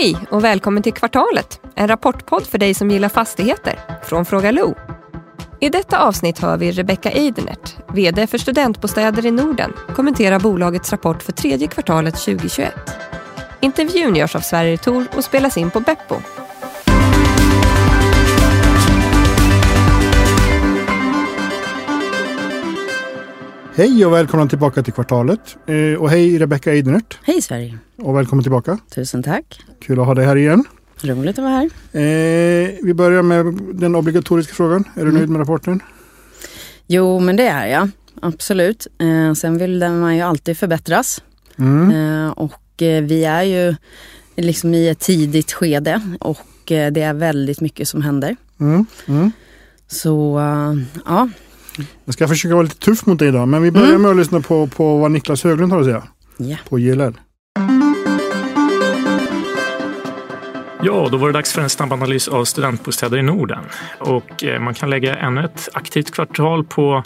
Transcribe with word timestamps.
Hej 0.00 0.16
och 0.30 0.44
välkommen 0.44 0.82
till 0.82 0.92
Kvartalet, 0.92 1.60
en 1.74 1.88
rapportpodd 1.88 2.46
för 2.46 2.58
dig 2.58 2.74
som 2.74 2.90
gillar 2.90 3.08
fastigheter 3.08 3.78
från 4.04 4.24
Fråga 4.24 4.50
Lo. 4.50 4.74
I 5.60 5.68
detta 5.68 5.98
avsnitt 5.98 6.38
hör 6.38 6.56
vi 6.56 6.72
Rebecca 6.72 7.10
Eidenert, 7.10 7.76
VD 7.94 8.26
för 8.26 8.38
Studentbostäder 8.38 9.26
i 9.26 9.30
Norden, 9.30 9.72
kommentera 9.94 10.38
bolagets 10.38 10.92
rapport 10.92 11.22
för 11.22 11.32
tredje 11.32 11.68
kvartalet 11.68 12.14
2021. 12.14 12.74
Intervjun 13.60 14.16
görs 14.16 14.36
av 14.36 14.40
Sverige 14.40 14.78
Tor 14.78 15.06
och 15.16 15.24
spelas 15.24 15.56
in 15.56 15.70
på 15.70 15.80
Beppo. 15.80 16.14
Hej 23.74 24.06
och 24.06 24.12
välkomna 24.12 24.46
tillbaka 24.46 24.82
till 24.82 24.92
Kvartalet. 24.92 25.56
Eh, 25.66 26.00
och 26.00 26.10
hej 26.10 26.38
Rebecca 26.38 26.70
Eidenert. 26.72 27.18
Hej 27.22 27.42
Sverige! 27.42 27.78
Och 27.98 28.16
välkommen 28.16 28.42
tillbaka. 28.42 28.78
Tusen 28.94 29.22
tack! 29.22 29.60
Kul 29.80 30.00
att 30.00 30.06
ha 30.06 30.14
dig 30.14 30.24
här 30.26 30.36
igen. 30.36 30.64
Roligt 31.02 31.38
att 31.38 31.44
vara 31.44 31.52
här. 31.52 31.64
Eh, 31.92 32.70
vi 32.82 32.94
börjar 32.94 33.22
med 33.22 33.46
den 33.74 33.94
obligatoriska 33.94 34.54
frågan. 34.54 34.84
Är 34.94 35.00
du 35.00 35.02
Mm. 35.02 35.14
nöjd 35.14 35.28
med 35.28 35.40
rapporten? 35.40 35.80
Jo, 36.86 37.20
men 37.20 37.36
det 37.36 37.46
är 37.46 37.66
jag. 37.66 37.88
Absolut. 38.22 38.86
Eh, 38.98 39.34
sen 39.34 39.58
vill 39.58 39.78
den 39.78 40.00
man 40.00 40.16
ju 40.16 40.22
alltid 40.22 40.58
förbättras. 40.58 41.22
Mm. 41.58 41.90
Eh, 41.90 42.30
och 42.30 42.82
eh, 42.82 43.02
vi 43.04 43.24
är 43.24 43.42
ju 43.42 43.74
liksom 44.36 44.74
i 44.74 44.88
ett 44.88 44.98
tidigt 45.00 45.52
skede 45.52 46.00
och 46.20 46.72
eh, 46.72 46.92
det 46.92 47.02
är 47.02 47.14
väldigt 47.14 47.60
mycket 47.60 47.88
som 47.88 48.02
händer. 48.02 48.36
Mm. 48.60 48.86
Mm. 49.08 49.32
Så 49.88 50.40
ja, 51.06 51.28
Jag 52.04 52.14
ska 52.14 52.28
försöka 52.28 52.54
vara 52.54 52.62
lite 52.62 52.78
tuff 52.78 53.06
mot 53.06 53.18
dig 53.18 53.28
idag. 53.28 53.48
Men 53.48 53.62
vi 53.62 53.70
börjar 53.70 53.88
Mm. 53.88 54.02
med 54.02 54.10
att 54.10 54.16
lyssna 54.16 54.40
på, 54.40 54.66
på 54.66 54.98
vad 54.98 55.10
Niklas 55.10 55.44
Höglund 55.44 55.72
har 55.72 55.80
att 55.80 55.86
säga. 55.86 56.02
ja. 56.36 56.56
På 56.68 56.78
JLL. 56.78 57.12
Ja, 60.82 61.08
då 61.10 61.16
var 61.16 61.26
det 61.26 61.32
dags 61.32 61.52
för 61.52 61.62
en 61.62 61.70
snabb 61.70 61.92
analys 61.92 62.28
av 62.28 62.44
studentbostäder 62.44 63.18
i 63.18 63.22
Norden. 63.22 63.58
Och 63.98 64.44
eh, 64.44 64.60
man 64.60 64.74
kan 64.74 64.90
lägga 64.90 65.14
ännu 65.16 65.44
ett 65.44 65.68
aktivt 65.72 66.10
kvartal 66.10 66.64
på, 66.64 67.02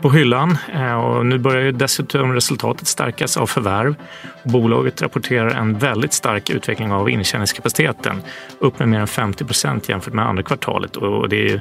på 0.00 0.10
hyllan. 0.10 0.58
Eh, 0.74 0.94
och 0.94 1.26
nu 1.26 1.38
börjar 1.38 1.62
ju 1.62 1.72
dessutom 1.72 2.32
resultatet 2.32 2.86
stärkas 2.86 3.36
av 3.36 3.46
förvärv. 3.46 3.94
Bolaget 4.42 5.02
rapporterar 5.02 5.50
en 5.50 5.78
väldigt 5.78 6.12
stark 6.12 6.50
utveckling 6.50 6.92
av 6.92 7.10
intjäningskapaciteten. 7.10 8.22
Upp 8.58 8.78
med 8.78 8.88
mer 8.88 9.00
än 9.00 9.06
50 9.06 9.44
procent 9.44 9.88
jämfört 9.88 10.14
med 10.14 10.26
andra 10.28 10.42
kvartalet. 10.42 10.96
Och 10.96 11.28
det 11.28 11.36
är 11.36 11.48
ju, 11.48 11.60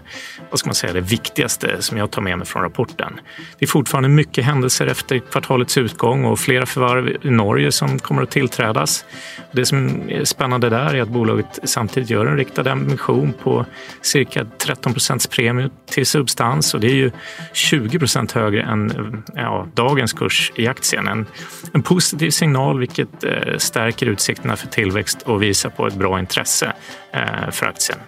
vad 0.49 0.59
ska 0.59 0.67
man 0.67 0.75
säga, 0.75 0.93
det 0.93 1.01
viktigaste 1.01 1.81
som 1.81 1.97
jag 1.97 2.11
tar 2.11 2.21
med 2.21 2.37
mig 2.37 2.47
från 2.47 2.63
rapporten. 2.63 3.19
Det 3.59 3.65
är 3.65 3.69
fortfarande 3.69 4.09
mycket 4.09 4.45
händelser 4.45 4.87
efter 4.87 5.19
kvartalets 5.19 5.77
utgång 5.77 6.25
och 6.25 6.39
flera 6.39 6.65
förvärv 6.65 7.17
i 7.21 7.29
Norge 7.29 7.71
som 7.71 7.99
kommer 7.99 8.21
att 8.21 8.31
tillträdas. 8.31 9.05
Det 9.51 9.65
som 9.65 10.01
är 10.09 10.25
spännande 10.25 10.69
där 10.69 10.95
är 10.95 11.01
att 11.01 11.09
bolaget 11.09 11.59
samtidigt 11.63 12.09
gör 12.09 12.25
en 12.25 12.37
riktad 12.37 12.71
emission 12.71 13.33
på 13.43 13.65
cirka 14.01 14.45
13 14.57 14.93
procents 14.93 15.27
premie 15.27 15.69
till 15.85 16.05
substans 16.05 16.73
och 16.73 16.79
det 16.79 16.87
är 16.87 16.95
ju 16.95 17.11
20 17.53 17.99
procent 17.99 18.32
högre 18.33 18.61
än 18.61 19.23
ja, 19.35 19.67
dagens 19.73 20.13
kurs 20.13 20.51
i 20.55 20.67
aktien. 20.67 21.07
En, 21.07 21.25
en 21.73 21.81
positiv 21.81 22.29
signal 22.29 22.79
vilket 22.79 23.23
eh, 23.23 23.57
stärker 23.57 24.05
utsikterna 24.05 24.55
för 24.55 24.67
tillväxt 24.67 25.21
och 25.21 25.43
visar 25.43 25.69
på 25.69 25.87
ett 25.87 25.95
bra 25.95 26.19
intresse 26.19 26.73
eh, 27.11 27.51
för 27.51 27.65
aktien. 27.65 27.99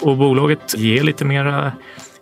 Och 0.00 0.16
bolaget 0.16 0.78
ger 0.78 1.02
lite 1.02 1.24
mera 1.24 1.72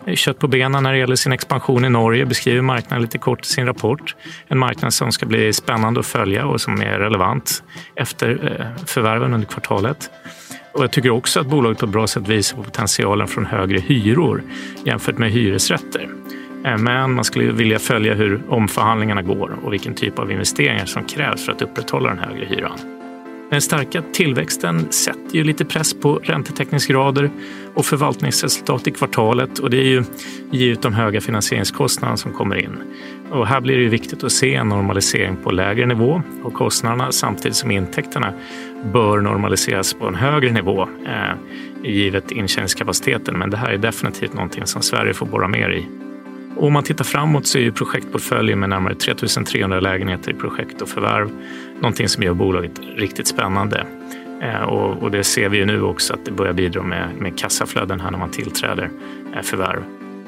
eh, 0.07 0.15
kött 0.15 0.39
på 0.39 0.49
benen 0.49 0.83
när 0.83 0.93
det 0.93 0.99
gäller 0.99 1.17
sin 1.17 1.33
expansion 1.33 1.85
i 1.85 1.89
Norge, 1.89 2.27
beskriver 2.27 2.63
marknaden 2.63 3.03
lite 3.03 3.19
kort 3.19 3.47
i 3.47 3.49
sin 3.49 3.67
rapport. 3.67 4.15
En 4.49 4.59
marknad 4.59 4.95
som 4.95 5.13
ska 5.13 5.27
bli 5.27 5.53
spännande 5.53 6.01
att 6.01 6.07
följa 6.07 6.47
och 6.47 6.61
som 6.61 6.81
är 6.81 6.99
relevant 6.99 7.63
efter 7.97 8.61
eh, 8.61 8.85
förvärven 8.87 9.35
under 9.35 9.47
kvartalet. 9.47 10.11
Och 10.73 10.85
jag 10.85 10.91
tycker 10.91 11.11
också 11.11 11.41
att 11.41 11.47
bolaget 11.47 11.79
på 11.79 11.87
ett 11.87 11.93
bra 11.93 12.07
sätt 12.07 12.29
visar 12.29 12.57
på 12.57 12.63
potentialen 12.63 13.29
från 13.29 13.47
högre 13.47 13.79
hyror 13.79 14.43
jämfört 14.85 15.19
med 15.19 15.31
hyresrätter. 15.31 16.09
Eh, 16.65 16.79
men 16.79 17.15
man 17.15 17.25
skulle 17.25 17.53
vilja 17.53 17.79
följa 17.79 18.15
hur 18.15 18.43
omförhandlingarna 18.49 19.23
går 19.23 19.59
och 19.63 19.73
vilken 19.73 19.95
typ 19.95 20.19
av 20.19 20.33
investeringar 20.33 20.87
som 20.87 21.05
krävs 21.05 21.45
för 21.45 21.53
att 21.53 21.63
upprätthålla 21.63 22.09
den 22.09 22.19
högre 22.19 22.45
hyran. 22.45 22.79
Den 23.51 23.61
starka 23.61 24.03
tillväxten 24.13 24.93
sätter 24.93 25.37
ju 25.37 25.45
lite 25.45 25.65
press 25.65 25.95
på 25.95 26.15
räntetäckningsgrader 26.23 27.31
och 27.75 27.87
förvaltningsresultat 27.87 28.87
i 28.87 28.91
kvartalet 28.91 29.59
och 29.59 29.71
det 29.71 29.77
är 29.77 29.85
ju 29.85 30.05
givet 30.51 30.83
de 30.83 30.95
höga 30.95 31.21
finansieringskostnaderna 31.21 32.17
som 32.17 32.33
kommer 32.33 32.57
in. 32.57 32.77
Och 33.31 33.47
här 33.47 33.61
blir 33.61 33.77
det 33.77 33.83
ju 33.83 33.89
viktigt 33.89 34.25
att 34.25 34.33
se 34.33 34.55
en 34.55 34.69
normalisering 34.69 35.37
på 35.37 35.51
lägre 35.51 35.87
nivå 35.87 36.23
och 36.43 36.55
kostnaderna 36.55 37.13
samtidigt 37.13 37.57
som 37.57 37.71
intäkterna 37.71 38.33
bör 38.93 39.21
normaliseras 39.21 39.95
på 39.95 40.07
en 40.07 40.15
högre 40.15 40.53
nivå 40.53 40.83
eh, 40.83 41.35
givet 41.91 42.31
intjäningskapaciteten. 42.31 43.39
Men 43.39 43.51
det 43.51 43.57
här 43.57 43.71
är 43.71 43.79
definitivt 43.79 44.33
någonting 44.33 44.67
som 44.67 44.83
Sverige 44.83 45.15
får 45.15 45.27
borra 45.27 45.49
mer 45.49 45.71
i. 45.71 46.10
Och 46.61 46.67
om 46.67 46.73
man 46.73 46.83
tittar 46.83 47.05
framåt 47.05 47.47
så 47.47 47.59
är 47.59 47.63
ju 47.63 47.73
projektportföljen 47.73 48.61
med 48.61 48.69
närmare 48.69 48.95
3300 48.95 49.81
lägenheter 49.81 50.31
i 50.31 50.35
projekt 50.35 50.83
och 50.83 50.89
förvärv 50.89 51.31
någonting 51.75 52.09
som 52.09 52.23
gör 52.23 52.35
bolaget 52.35 52.81
riktigt 52.97 53.27
spännande. 53.27 53.87
Eh, 54.43 54.63
och, 54.63 55.03
och 55.03 55.11
det 55.11 55.25
ser 55.25 55.49
vi 55.49 55.59
ju 55.59 55.67
nu 55.67 55.83
också 55.83 56.15
att 56.15 56.25
det 56.25 56.31
börjar 56.31 56.53
bidra 56.53 56.83
med, 56.83 57.09
med 57.19 57.39
kassaflöden 57.39 58.01
här 58.01 58.11
när 58.11 58.19
man 58.19 58.31
tillträder 58.31 58.91
eh, 59.35 59.43
förvärv. 59.43 59.83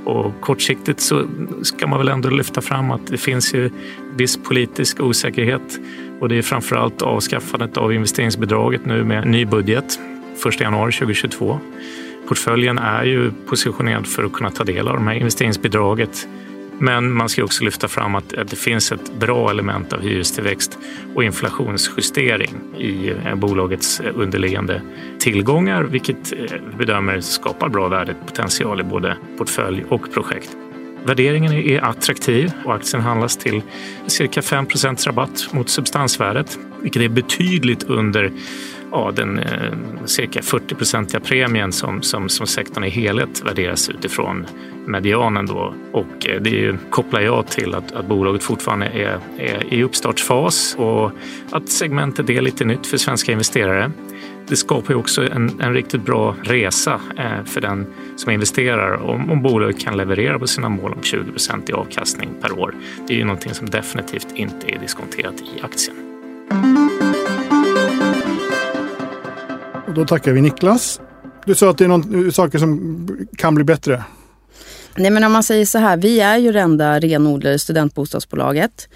Och 0.04 0.40
kortsiktigt 0.40 1.00
så 1.00 1.26
ska 1.62 1.86
man 1.86 1.98
väl 1.98 2.08
ändå 2.08 2.30
lyfta 2.30 2.60
fram 2.60 2.90
att 2.90 3.06
det 3.06 3.18
finns 3.18 3.54
ju 3.54 3.70
viss 4.16 4.36
politisk 4.42 5.00
osäkerhet 5.00 5.80
och 6.20 6.28
det 6.28 6.38
är 6.38 6.42
framförallt 6.42 7.02
avskaffandet 7.02 7.76
av 7.76 7.92
investeringsbidraget 7.92 8.86
nu 8.86 9.04
med 9.04 9.26
ny 9.26 9.44
budget 9.44 9.98
1 10.46 10.60
januari 10.60 10.92
2022. 10.92 11.60
Portföljen 12.28 12.78
är 12.78 13.04
ju 13.04 13.32
positionerad 13.46 14.06
för 14.06 14.24
att 14.24 14.32
kunna 14.32 14.50
ta 14.50 14.64
del 14.64 14.88
av 14.88 14.94
de 14.94 15.06
här 15.06 15.14
investeringsbidraget. 15.14 16.28
Men 16.78 17.12
man 17.12 17.28
ska 17.28 17.44
också 17.44 17.64
lyfta 17.64 17.88
fram 17.88 18.14
att, 18.14 18.34
att 18.34 18.48
det 18.48 18.56
finns 18.56 18.92
ett 18.92 19.12
bra 19.20 19.50
element 19.50 19.92
av 19.92 20.00
hyrestillväxt 20.00 20.78
och 21.14 21.24
inflationsjustering 21.24 22.50
i 22.78 23.10
eh, 23.10 23.34
bolagets 23.34 24.00
eh, 24.00 24.12
underliggande 24.14 24.82
tillgångar, 25.18 25.82
vilket 25.82 26.32
vi 26.32 26.76
bedömer 26.78 27.20
skapar 27.20 27.68
bra 27.68 27.88
värdepotential 27.88 28.80
i 28.80 28.84
både 28.84 29.16
portfölj 29.38 29.84
och 29.88 30.12
projekt. 30.12 30.56
Värderingen 31.04 31.52
är 31.52 31.84
attraktiv 31.84 32.52
och 32.64 32.74
aktien 32.74 33.02
handlas 33.02 33.36
till 33.36 33.62
cirka 34.06 34.40
5% 34.40 35.06
rabatt 35.06 35.48
mot 35.52 35.68
substansvärdet, 35.68 36.58
vilket 36.82 37.02
är 37.02 37.08
betydligt 37.08 37.82
under 37.82 38.32
ja, 38.92 39.12
den 39.16 39.38
eh, 39.38 39.72
cirka 40.04 40.40
40-procentiga 40.40 41.20
premien 41.20 41.72
som, 41.72 42.02
som, 42.02 42.28
som 42.28 42.46
sektorn 42.46 42.84
i 42.84 42.90
helhet 42.90 43.42
värderas 43.44 43.88
utifrån 43.88 44.46
medianen. 44.86 45.46
Då. 45.46 45.74
Och 45.92 46.28
eh, 46.28 46.42
det 46.42 46.50
är 46.50 46.60
ju, 46.60 46.76
kopplar 46.90 47.20
jag 47.20 47.46
till 47.46 47.74
att, 47.74 47.92
att 47.92 48.06
bolaget 48.06 48.42
fortfarande 48.42 48.86
är, 48.86 49.18
är 49.38 49.74
i 49.74 49.82
uppstartsfas 49.82 50.74
och 50.78 51.10
att 51.50 51.68
segmentet 51.68 52.30
är 52.30 52.40
lite 52.40 52.64
nytt 52.64 52.86
för 52.86 52.96
svenska 52.96 53.32
investerare. 53.32 53.90
Det 54.48 54.56
skapar 54.56 54.94
ju 54.94 55.00
också 55.00 55.30
en, 55.30 55.60
en 55.60 55.74
riktigt 55.74 56.04
bra 56.04 56.36
resa 56.42 57.00
eh, 57.18 57.44
för 57.44 57.60
den 57.60 57.86
som 58.16 58.32
investerar 58.32 58.94
om, 58.94 59.30
om 59.30 59.42
bolaget 59.42 59.80
kan 59.80 59.96
leverera 59.96 60.38
på 60.38 60.46
sina 60.46 60.68
mål 60.68 60.92
om 60.92 61.02
20 61.02 61.30
procent 61.30 61.70
i 61.70 61.72
avkastning 61.72 62.30
per 62.40 62.58
år. 62.58 62.74
Det 63.08 63.14
är 63.14 63.18
ju 63.18 63.24
någonting 63.24 63.54
som 63.54 63.70
definitivt 63.70 64.28
inte 64.34 64.74
är 64.74 64.78
diskonterat 64.78 65.34
i 65.40 65.62
aktien. 65.62 65.96
Och 69.92 69.98
då 69.98 70.04
tackar 70.04 70.32
vi 70.32 70.40
Niklas. 70.40 71.00
Du 71.46 71.54
sa 71.54 71.70
att 71.70 71.78
det 71.78 71.84
är 71.84 71.88
någon, 71.88 72.32
saker 72.32 72.58
som 72.58 73.26
kan 73.36 73.54
bli 73.54 73.64
bättre. 73.64 74.04
Nej 74.96 75.10
men 75.10 75.24
om 75.24 75.32
man 75.32 75.42
säger 75.42 75.66
så 75.66 75.78
här, 75.78 75.96
vi 75.96 76.20
är 76.20 76.36
ju 76.36 76.52
det 76.52 76.60
enda 76.60 76.98
renodlade 76.98 77.58
studentbostadsbolaget. 77.58 78.88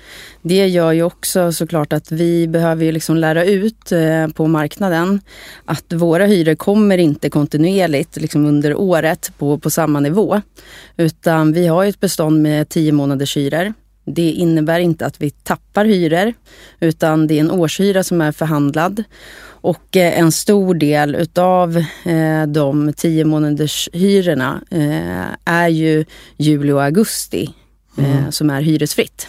Det 0.42 0.66
gör 0.66 0.92
ju 0.92 1.02
också 1.02 1.52
såklart 1.52 1.92
att 1.92 2.12
vi 2.12 2.48
behöver 2.48 2.84
ju 2.84 2.92
liksom 2.92 3.16
lära 3.16 3.44
ut 3.44 3.92
eh, 3.92 4.28
på 4.28 4.46
marknaden 4.46 5.20
att 5.64 5.92
våra 5.92 6.26
hyror 6.26 6.54
kommer 6.54 6.98
inte 6.98 7.30
kontinuerligt 7.30 8.16
liksom 8.16 8.46
under 8.46 8.74
året 8.74 9.32
på, 9.38 9.58
på 9.58 9.70
samma 9.70 10.00
nivå. 10.00 10.40
Utan 10.96 11.52
vi 11.52 11.66
har 11.66 11.82
ju 11.82 11.88
ett 11.88 12.00
bestånd 12.00 12.42
med 12.42 12.68
10 12.68 12.92
månaders 12.92 13.36
hyror. 13.36 13.72
Det 14.06 14.30
innebär 14.30 14.80
inte 14.80 15.06
att 15.06 15.20
vi 15.20 15.30
tappar 15.30 15.84
hyror 15.84 16.32
utan 16.80 17.26
det 17.26 17.34
är 17.34 17.40
en 17.40 17.50
årshyra 17.50 18.04
som 18.04 18.20
är 18.20 18.32
förhandlad. 18.32 19.04
Och 19.66 19.96
eh, 19.96 20.18
en 20.18 20.32
stor 20.32 20.74
del 20.74 21.14
utav 21.14 21.76
eh, 22.04 22.46
de 22.48 22.92
10 22.96 23.24
månaders 23.24 23.88
hyrorna 23.92 24.62
eh, 24.70 25.26
är 25.44 25.68
ju 25.68 26.04
juli 26.36 26.72
och 26.72 26.82
augusti 26.82 27.54
eh, 27.98 28.30
som 28.30 28.50
är 28.50 28.60
hyresfritt. 28.60 29.28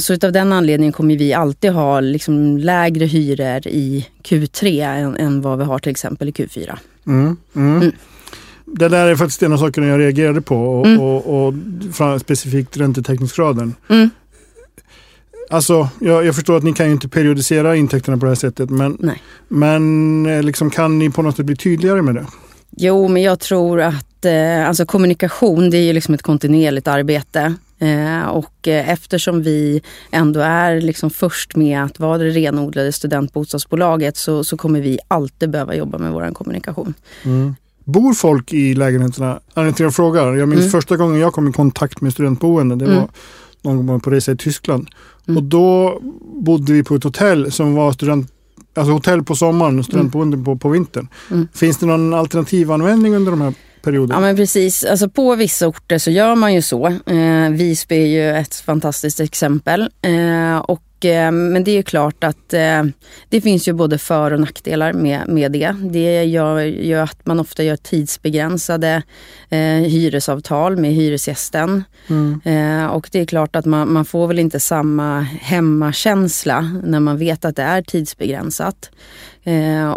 Så 0.00 0.14
utav 0.14 0.32
den 0.32 0.52
anledningen 0.52 0.92
kommer 0.92 1.16
vi 1.16 1.32
alltid 1.32 1.72
ha 1.72 2.00
liksom 2.00 2.58
lägre 2.58 3.04
hyror 3.04 3.66
i 3.66 4.06
Q3 4.22 4.86
än, 4.86 5.16
än 5.16 5.40
vad 5.40 5.58
vi 5.58 5.64
har 5.64 5.78
till 5.78 5.90
exempel 5.90 6.28
i 6.28 6.32
Q4. 6.32 6.78
Mm. 7.06 7.36
Mm. 7.56 7.92
Mm. 8.72 8.78
Det 8.78 8.88
där 8.96 9.06
är 9.06 9.16
faktiskt 9.16 9.42
en 9.42 9.52
av 9.52 9.56
sakerna 9.58 9.86
jag 9.86 10.00
reagerade 10.00 10.40
på 10.40 10.56
och, 10.56 10.86
Mm. 10.86 11.00
och, 11.00 11.46
och 11.46 11.54
fram- 11.92 12.18
specifikt 12.20 12.76
räntetäckningsgraden. 12.76 13.74
Mm. 13.88 14.10
Alltså, 15.50 15.88
jag, 16.00 16.24
jag 16.26 16.34
förstår 16.34 16.56
att 16.56 16.62
ni 16.62 16.72
kan 16.72 16.86
ju 16.86 16.92
inte 16.92 17.08
periodisera 17.08 17.76
intäkterna 17.76 18.16
på 18.18 18.24
det 18.24 18.30
här 18.30 18.36
sättet. 18.36 18.70
Men, 18.70 18.96
Nej. 19.00 19.22
men 19.48 20.26
eh, 20.26 20.42
liksom, 20.42 20.70
kan 20.70 20.98
ni 20.98 21.10
på 21.10 21.22
något 21.22 21.36
sätt 21.36 21.46
bli 21.46 21.56
tydligare 21.56 22.02
med 22.02 22.14
det? 22.14 22.26
Jo, 22.76 23.08
men 23.08 23.22
jag 23.22 23.40
tror 23.40 23.80
att 23.80 24.24
eh, 24.24 24.68
alltså 24.68 24.86
kommunikation 24.86 25.70
det 25.70 25.76
är 25.76 25.82
ju 25.82 25.92
liksom 25.92 26.14
ett 26.14 26.22
kontinuerligt 26.22 26.88
arbete. 26.88 27.54
Eh, 27.78 28.28
och 28.28 28.68
eh, 28.68 28.88
eftersom 28.90 29.42
vi 29.42 29.82
ändå 30.10 30.40
är 30.40 30.80
liksom 30.80 31.10
först 31.10 31.56
med 31.56 31.84
att 31.84 31.98
vara 31.98 32.18
det 32.18 32.30
renodlade 32.30 32.92
studentbostadsbolaget 32.92 34.16
så, 34.16 34.44
så 34.44 34.56
kommer 34.56 34.80
vi 34.80 34.98
alltid 35.08 35.50
behöva 35.50 35.74
jobba 35.74 35.98
med 35.98 36.12
vår 36.12 36.34
kommunikation. 36.34 36.94
Bor 37.84 38.12
folk 38.14 38.52
i 38.52 38.74
lägenheterna? 38.74 39.40
Anledningen 39.54 39.74
till 39.74 39.84
jag 39.84 39.94
frågar. 39.94 40.34
Jag 40.34 40.48
minns 40.48 40.60
Mm. 40.60 40.70
första 40.70 40.96
gången 40.96 41.20
jag 41.20 41.32
kom 41.32 41.48
i 41.48 41.52
kontakt 41.52 42.00
med 42.00 42.12
studentboende. 42.12 42.76
Det 42.76 42.84
Mm. 42.84 42.96
var 42.96 43.08
någon 43.62 43.86
gång 43.86 44.00
på 44.00 44.10
resa 44.10 44.32
i 44.32 44.36
Tyskland. 44.36 44.88
Mm. 45.28 45.36
Och 45.36 45.42
då 45.42 46.00
bodde 46.36 46.72
vi 46.72 46.82
på 46.84 46.94
ett 46.94 47.04
hotell 47.04 47.52
som 47.52 47.74
var 47.74 47.92
student, 47.92 48.32
alltså 48.74 48.92
hotell 48.92 49.22
på 49.22 49.34
sommaren 49.36 49.78
och 49.78 49.84
studentboende 49.84 50.36
på, 50.36 50.56
på 50.56 50.68
vintern. 50.68 51.08
Mm. 51.30 51.48
Finns 51.54 51.78
det 51.78 51.86
någon 51.86 52.14
alternativ 52.14 52.72
användning 52.72 53.14
under 53.14 53.30
de 53.32 53.40
här 53.40 53.54
perioderna? 53.82 54.14
Ja 54.14 54.20
men 54.20 54.36
precis, 54.36 54.84
alltså 54.84 55.08
på 55.08 55.34
vissa 55.34 55.66
orter 55.68 55.98
så 55.98 56.10
gör 56.10 56.34
man 56.34 56.54
ju 56.54 56.62
så. 56.62 56.86
Eh, 56.86 57.50
Visby 57.50 57.94
är 58.02 58.06
ju 58.06 58.36
ett 58.40 58.54
fantastiskt 58.54 59.20
exempel. 59.20 59.80
Eh, 60.02 60.56
och, 60.58 60.82
men 61.32 61.64
det 61.64 61.78
är 61.78 61.82
klart 61.82 62.24
att 62.24 62.54
eh, 62.54 62.82
det 63.28 63.40
finns 63.40 63.68
ju 63.68 63.72
både 63.72 63.98
för 63.98 64.30
och 64.30 64.40
nackdelar 64.40 64.92
med, 64.92 65.28
med 65.28 65.52
det. 65.52 65.76
Det 65.80 66.24
gör 66.24 66.60
ju 66.60 66.94
att 66.94 67.26
man 67.26 67.40
ofta 67.40 67.62
gör 67.62 67.76
tidsbegränsade 67.76 69.02
eh, 69.50 69.58
hyresavtal 69.58 70.76
med 70.76 70.92
hyresgästen. 70.92 71.84
Mm. 72.08 72.40
Eh, 72.44 72.86
och 72.86 73.08
det 73.12 73.20
är 73.20 73.26
klart 73.26 73.56
att 73.56 73.64
man, 73.64 73.92
man 73.92 74.04
får 74.04 74.26
väl 74.26 74.38
inte 74.38 74.60
samma 74.60 75.20
hemmakänsla 75.20 76.80
när 76.84 77.00
man 77.00 77.18
vet 77.18 77.44
att 77.44 77.56
det 77.56 77.62
är 77.62 77.82
tidsbegränsat. 77.82 78.90
Eh, 79.44 79.90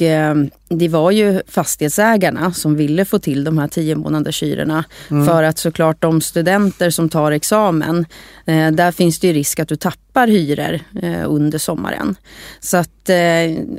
och 0.00 0.06
eh, 0.06 0.34
det 0.68 0.88
var 0.88 1.10
ju 1.10 1.42
fastighetsägarna 1.48 2.52
som 2.52 2.76
ville 2.76 3.04
få 3.04 3.18
till 3.18 3.44
de 3.44 3.58
här 3.58 3.68
10 3.68 3.94
månaders 3.94 4.42
hyrorna. 4.42 4.84
För 5.08 5.42
att 5.42 5.58
såklart 5.58 6.00
de 6.00 6.20
studenter 6.20 6.90
som 6.90 7.08
tar 7.08 7.32
examen, 7.32 8.06
eh, 8.46 8.70
där 8.70 8.92
finns 8.92 9.18
det 9.18 9.26
ju 9.26 9.32
risk 9.32 9.58
att 9.58 9.68
du 9.68 9.76
tappar 9.76 10.26
hyror 10.26 10.80
eh, 11.02 11.24
under 11.26 11.58
sommaren. 11.58 12.16
Så 12.60 12.76
att 12.76 12.88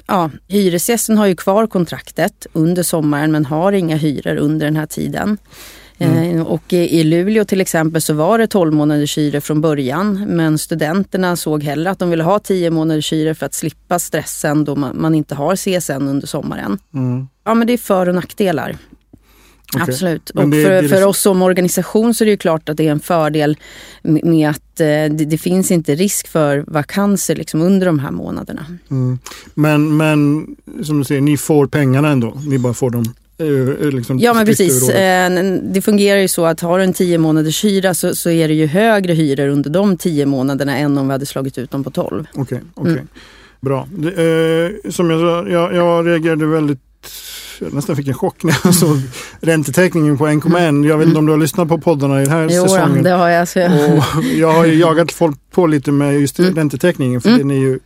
ja, 0.08 0.30
hyresgästen 0.48 1.18
har 1.18 1.26
ju 1.26 1.36
kvar 1.36 1.68
kontraktet 1.68 2.48
under 2.54 2.84
sommaren 2.84 3.32
men 3.32 3.46
har 3.46 3.72
inga 3.72 3.96
hyror 3.96 4.36
under 4.36 4.66
den 4.66 4.76
här 4.76 4.86
tiden. 4.86 5.38
Eh, 6.02 6.42
Och 6.42 6.74
i 6.74 7.04
Luleå 7.04 7.46
till 7.46 7.62
exempel 7.62 8.02
så 8.02 8.14
var 8.14 8.38
det 8.38 8.48
12 8.48 8.74
månaders 8.74 9.18
hyror 9.18 9.40
från 9.40 9.62
början 9.62 10.26
men 10.28 10.58
studenterna 10.58 11.36
såg 11.36 11.64
hellre 11.64 11.92
att 11.92 12.00
de 12.00 12.10
ville 12.10 12.24
ha 12.24 12.40
10 12.40 12.70
månaders 12.72 13.14
hyror 13.14 13.34
för 13.34 13.46
att 13.46 13.54
slippa 13.54 14.00
stressen 14.00 14.64
då 14.66 14.76
man, 14.76 15.16
inte 15.16 15.36
har 15.36 15.56
CSN 15.56 15.92
under 16.08 16.28
sommaren. 16.28 16.78
Mm. 16.94 17.28
Ja 17.46 17.54
men 17.54 17.68
det 17.68 17.74
är 17.74 17.78
för 17.78 18.10
och 18.10 18.16
nackdelar. 18.16 18.78
Okej. 19.76 19.84
Absolut. 19.90 20.32
Men 20.34 20.44
Och 20.44 20.50
det- 20.50 20.64
för, 20.64 20.72
det 20.72 20.78
för 20.78 20.82
liksom- 20.96 21.10
oss 21.10 21.20
som 21.22 21.42
organisation 21.42 22.14
så 22.14 22.24
är 22.24 22.26
det 22.26 22.32
ju 22.32 22.38
klart 22.38 22.70
att 22.70 22.78
det 22.78 22.88
är 22.88 22.92
en 22.92 23.00
fördel 23.00 23.58
med, 24.04 24.26
med 24.26 24.50
att 24.50 24.80
eh, 24.80 24.86
det, 24.86 25.08
det 25.10 25.38
finns 25.38 25.72
inte 25.72 25.96
risk 25.96 26.28
för 26.28 26.64
vakanser 26.68 27.36
liksom 27.36 27.62
under 27.62 27.86
de 27.86 28.00
här 28.00 28.12
månaderna. 28.12 28.66
Mm. 28.92 29.20
Men, 29.54 29.98
men 29.98 30.48
som 30.84 30.98
du 31.00 31.04
säger, 31.06 31.22
ni 31.22 31.38
får 31.38 31.68
pengarna 31.68 32.10
ändå. 32.10 32.38
Ni 32.48 32.58
bara 32.60 32.74
får 32.74 32.90
dem. 32.90 33.04
Liksom 33.92 34.20
Ja 34.20 34.34
men 34.34 34.46
precis. 34.46 34.90
Eh, 34.90 35.32
Det 35.64 35.82
fungerar 35.82 36.20
ju 36.20 36.28
så 36.28 36.46
att 36.46 36.62
har 36.62 36.78
du 36.78 36.84
en 36.84 36.94
10 36.94 37.18
månaders 37.18 37.64
hyra 37.66 37.94
så, 37.94 38.16
så 38.16 38.30
är 38.30 38.48
det 38.48 38.54
ju 38.54 38.66
högre 38.66 39.14
hyror 39.14 39.48
under 39.48 39.70
de 39.70 39.98
10 39.98 40.26
månaderna 40.26 40.78
än 40.78 40.98
om 40.98 41.08
vi 41.08 41.12
hade 41.12 41.26
slagit 41.26 41.58
ut 41.58 41.72
dem 41.72 41.84
på 41.84 41.92
12. 41.92 42.26
Okej, 42.34 42.62
okej. 42.74 42.92
Mm. 42.94 43.08
Bra. 43.62 43.88
Det, 43.92 44.08
eh, 44.86 44.92
som 44.92 45.10
jag 45.10 45.20
sa, 45.20 45.50
jag, 45.50 45.76
jag 45.76 46.08
reagerade 46.08 46.46
väldigt 46.46 46.80
jag 47.60 47.74
nästan 47.74 47.96
fick 47.96 48.08
en 48.08 48.14
chock 48.14 48.44
när 48.44 48.58
jag 48.64 48.76
såg 48.82 48.98
räntetäckningen 49.42 50.18
på 50.18 50.28
1,1. 50.28 50.88
Jag 50.88 50.98
vet 50.98 51.08
inte 51.08 51.20
om 51.20 51.26
du 51.26 51.32
har 51.32 51.40
lyssnat 51.40 51.68
på 51.68 51.78
poddarna 51.78 52.22
i 52.22 52.24
den 52.26 52.34
här 52.34 52.42
Mm. 52.44 52.56
Jo, 52.56 52.64
säsongen. 52.64 53.04
det 53.04 53.10
har 53.10 53.30
jag. 53.30 53.48
Så 53.48 53.60
Och 53.66 54.24
jag 54.24 54.52
har 54.54 54.66
ju 54.66 54.74
jagat 54.80 55.12
folk 55.22 55.38
på 55.52 55.68
lite 55.68 55.92
med 55.92 56.20
just 56.22 56.40
Mm. 56.40 56.56
räntetäckningen. 56.56 57.22
För 57.22 57.30
Mm. 57.30 57.40
den 57.48 57.52
är 57.58 57.62
ju 57.62 57.80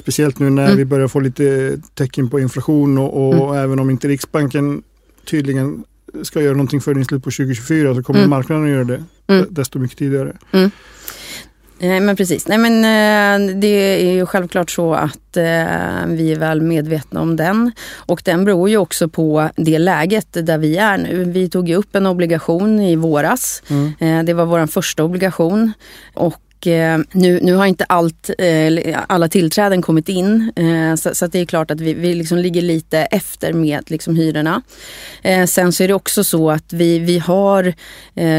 Speciellt 0.00 0.38
nu 0.38 0.50
när 0.50 0.64
Mm. 0.64 0.76
vi 0.76 0.84
börjar 0.84 1.08
få 1.08 1.20
lite 1.20 1.78
tecken 1.94 2.30
på 2.30 2.40
inflation 2.40 2.98
och, 2.98 3.40
och 3.46 3.56
även 3.56 3.78
om 3.78 3.90
inte 3.90 4.08
Riksbanken 4.08 4.82
tydligen 5.24 5.84
ska 6.22 6.40
göra 6.42 6.52
någonting 6.52 6.80
för 6.80 6.98
i 7.00 7.04
slutet 7.04 7.24
på 7.24 7.30
2024 7.30 7.94
så 7.94 8.02
kommer 8.02 8.20
Mm. 8.20 8.30
marknaden 8.30 8.64
att 8.64 8.70
göra 8.70 8.84
det 8.84 9.04
Mm. 9.26 9.46
desto 9.50 9.78
mycket 9.78 9.98
tidigare. 9.98 10.36
Nej 11.82 12.00
men 12.00 12.16
precis. 12.16 12.48
Nej, 12.48 12.58
men, 12.58 12.74
eh, 12.84 13.56
det 13.56 14.06
är 14.08 14.12
ju 14.12 14.26
självklart 14.26 14.70
så 14.70 14.94
att 14.94 15.36
eh, 15.36 16.06
vi 16.06 16.32
är 16.32 16.38
väl 16.38 16.60
medvetna 16.60 17.20
om 17.20 17.36
den. 17.36 17.72
Och 17.96 18.22
den 18.24 18.44
beror 18.44 18.68
ju 18.70 18.76
också 18.76 19.08
på 19.08 19.50
det 19.56 19.78
läget 19.78 20.46
där 20.46 20.58
vi 20.58 20.76
är 20.76 20.98
nu. 20.98 21.24
Vi 21.24 21.48
tog 21.50 21.68
ju 21.68 21.74
upp 21.74 21.96
en 21.96 22.06
obligation 22.06 22.80
i 22.80 22.96
våras. 22.96 23.62
Mm. 23.68 23.92
Eh, 23.98 24.24
det 24.24 24.34
var 24.34 24.46
vår 24.46 24.66
första 24.66 25.04
obligation. 25.04 25.72
Och 26.14 26.40
Eh, 26.66 26.98
nu, 27.12 27.40
nu 27.42 27.54
har 27.54 27.66
inte 27.66 27.84
allt, 27.84 28.30
eh, 28.38 28.98
alla 29.06 29.28
tillträden 29.28 29.82
kommit 29.82 30.08
in. 30.08 30.52
Eh, 30.56 30.94
så, 30.94 31.14
så 31.14 31.24
att 31.24 31.32
det 31.32 31.38
är 31.38 31.44
klart 31.44 31.70
att 31.70 31.80
vi, 31.80 31.94
vi 31.94 32.14
liksom 32.14 32.38
ligger 32.38 32.62
lite 32.62 32.98
efter 32.98 33.52
med 33.52 33.90
liksom 33.90 34.16
hyrorna. 34.16 34.62
Sen 35.46 35.72
så 35.72 35.82
är 35.82 35.88
det 35.88 35.94
också 35.94 36.24
så 36.24 36.50
att 36.50 36.72
vi, 36.72 36.98
vi 36.98 37.18
har 37.18 37.74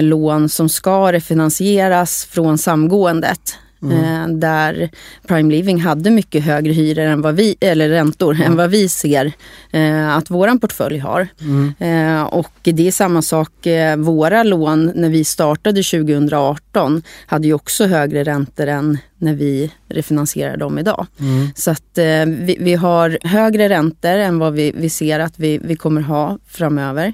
lån 0.02 0.50
som 0.50 0.70
ska 0.70 1.12
refinansieras 1.12 2.26
från 2.26 2.58
samgåendet. 2.58 3.58
Eh, 3.84 4.28
där 4.28 4.90
Prime 5.28 5.52
Living 5.52 5.82
hade 5.82 6.12
mycket 6.12 6.44
högre 6.44 6.74
hyror 6.74 7.06
än 7.06 7.22
vad 7.22 7.36
vi, 7.36 7.56
eller 7.60 7.90
räntor 7.90 8.42
än 8.42 8.56
vad 8.56 8.70
vi 8.70 8.90
ser 8.90 9.32
eh, 9.72 10.18
att 10.18 10.30
våran 10.30 10.60
portfölj 10.60 10.98
har. 10.98 11.28
Mm. 11.42 11.74
Eh, 11.80 12.24
och 12.24 12.52
det 12.64 12.88
är 12.88 12.92
samma 12.92 13.22
sak, 13.22 13.52
våra 13.98 14.44
lån 14.44 14.92
när 14.96 15.10
vi 15.10 15.24
startade 15.24 15.84
2018 15.84 17.04
hade 17.26 17.48
ju 17.48 17.54
också 17.54 17.86
högre 17.86 18.24
räntor 18.24 18.68
än 18.68 18.98
när 19.18 19.34
vi 19.34 19.72
refinansierar 19.90 20.58
dem 20.58 20.80
idag. 20.80 21.08
Mm. 21.20 21.48
Så 21.56 21.72
att 21.72 21.98
vi, 22.28 22.58
vi 22.60 22.74
har 22.74 23.18
högre 23.22 23.70
räntor 23.70 24.10
än 24.10 24.40
vad 24.40 24.54
vi, 24.54 24.72
vi 24.76 24.90
ser 24.90 25.20
att 25.20 25.40
vi, 25.40 25.58
vi 25.64 25.76
kommer 25.76 26.02
ha 26.02 26.38
framöver. 26.48 27.14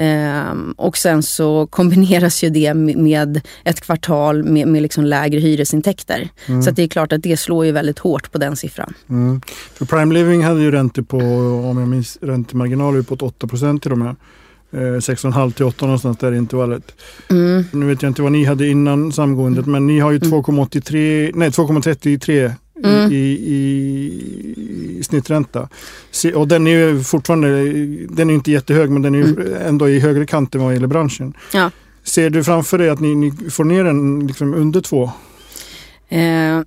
Ehm, 0.00 0.74
och 0.76 0.96
sen 0.96 1.22
så 1.22 1.66
kombineras 1.66 2.44
ju 2.44 2.50
det 2.50 2.74
med, 2.74 2.96
med 2.96 3.40
ett 3.64 3.80
kvartal 3.80 4.44
med, 4.44 4.68
med 4.68 4.82
liksom 4.82 5.04
lägre 5.04 5.40
hyresintäkter. 5.40 6.28
Så 6.64 6.70
att 6.70 6.76
det 6.76 6.82
är 6.82 6.88
klart 6.88 7.12
att 7.12 7.22
det 7.22 7.36
slår 7.36 7.66
ju 7.66 7.72
väldigt 7.72 7.98
hårt 7.98 8.32
på 8.32 8.38
den 8.38 8.56
siffran. 8.56 8.94
Mm. 9.08 9.40
För 9.74 9.84
Prime 9.84 10.14
Living 10.14 10.44
hade 10.44 10.60
ju 10.60 10.70
räntor 10.70 11.02
på, 11.02 11.18
om 11.70 11.78
jag 11.78 11.88
minns 11.88 12.18
räntemarginaler 12.20 13.02
på 13.02 13.14
8 13.14 13.46
procent 13.46 13.82
de 13.82 14.02
här. 14.02 14.16
Eh, 14.72 14.76
6,5 14.76 15.52
till 15.52 15.64
8 15.64 15.86
någonstans 15.86 16.18
där 16.18 16.32
i 16.32 16.36
intervallet. 16.36 16.92
Mm. 17.30 17.64
Nu 17.72 17.86
vet 17.86 18.02
jag 18.02 18.10
inte 18.10 18.22
vad 18.22 18.32
ni 18.32 18.44
hade 18.44 18.68
innan 18.68 19.12
samgåendet 19.12 19.66
men 19.66 19.86
ni 19.86 19.98
har 19.98 20.10
ju 20.10 20.18
2,83, 20.18 21.30
nej 21.34 21.50
2,33 21.50 22.52
Mm. 22.84 23.12
i, 23.12 23.16
i, 23.16 23.58
i 24.98 25.02
snittränta. 25.02 25.68
Och 26.34 26.48
den 26.48 26.66
är 26.66 26.70
ju 26.70 27.02
fortfarande, 27.02 27.48
den 28.08 28.30
är 28.30 28.34
inte 28.34 28.50
jättehög 28.50 28.90
men 28.90 29.02
den 29.02 29.14
är 29.14 29.18
ju 29.18 29.56
ändå 29.56 29.88
i 29.88 30.00
högre 30.00 30.26
kant 30.26 30.54
än 30.54 30.62
vad 30.62 30.74
gäller 30.74 30.86
branschen. 30.86 31.34
Ja. 31.54 31.70
Ser 32.02 32.30
du 32.30 32.44
framför 32.44 32.78
dig 32.78 32.90
att 32.90 33.00
ni, 33.00 33.14
ni 33.14 33.50
får 33.50 33.64
ner 33.64 33.84
den 33.84 34.26
liksom 34.26 34.54
under 34.54 34.80
två? 34.80 35.10
Eh, 36.08 36.60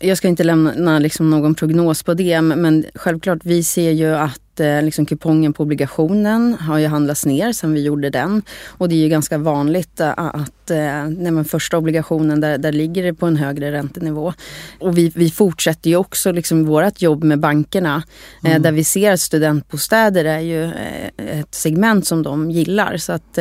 jag 0.00 0.18
ska 0.18 0.28
inte 0.28 0.44
lämna 0.44 0.98
liksom 0.98 1.30
någon 1.30 1.54
prognos 1.54 2.02
på 2.02 2.14
det 2.14 2.40
men 2.40 2.84
självklart 2.94 3.38
vi 3.42 3.62
ser 3.62 3.90
ju 3.90 4.14
att 4.14 4.40
eh, 4.60 4.82
liksom 4.82 5.06
kupongen 5.06 5.52
på 5.52 5.62
obligationen 5.62 6.54
har 6.54 6.78
ju 6.78 6.86
handlats 6.86 7.26
ner 7.26 7.52
sen 7.52 7.72
vi 7.72 7.82
gjorde 7.82 8.10
den. 8.10 8.42
Och 8.68 8.88
det 8.88 8.94
är 8.94 8.98
ju 8.98 9.08
ganska 9.08 9.38
vanligt 9.38 10.00
eh, 10.00 10.12
att 10.16 10.70
eh, 10.70 11.42
första 11.44 11.78
obligationen 11.78 12.40
där, 12.40 12.58
där 12.58 12.72
ligger 12.72 13.02
det 13.02 13.14
på 13.14 13.26
en 13.26 13.36
högre 13.36 13.72
räntenivå. 13.72 14.32
Och 14.80 14.98
vi, 14.98 15.12
vi 15.14 15.30
fortsätter 15.30 15.90
ju 15.90 15.96
också 15.96 16.32
liksom 16.32 16.64
vårt 16.64 17.02
jobb 17.02 17.24
med 17.24 17.40
bankerna 17.40 18.02
eh, 18.44 18.60
där 18.60 18.72
vi 18.72 18.84
ser 18.84 19.12
att 19.12 19.20
studentbostäder 19.20 20.24
är 20.24 20.40
ju 20.40 20.64
eh, 20.64 21.40
ett 21.40 21.54
segment 21.54 22.06
som 22.06 22.22
de 22.22 22.50
gillar. 22.50 22.96
Så 22.96 23.12
att 23.12 23.38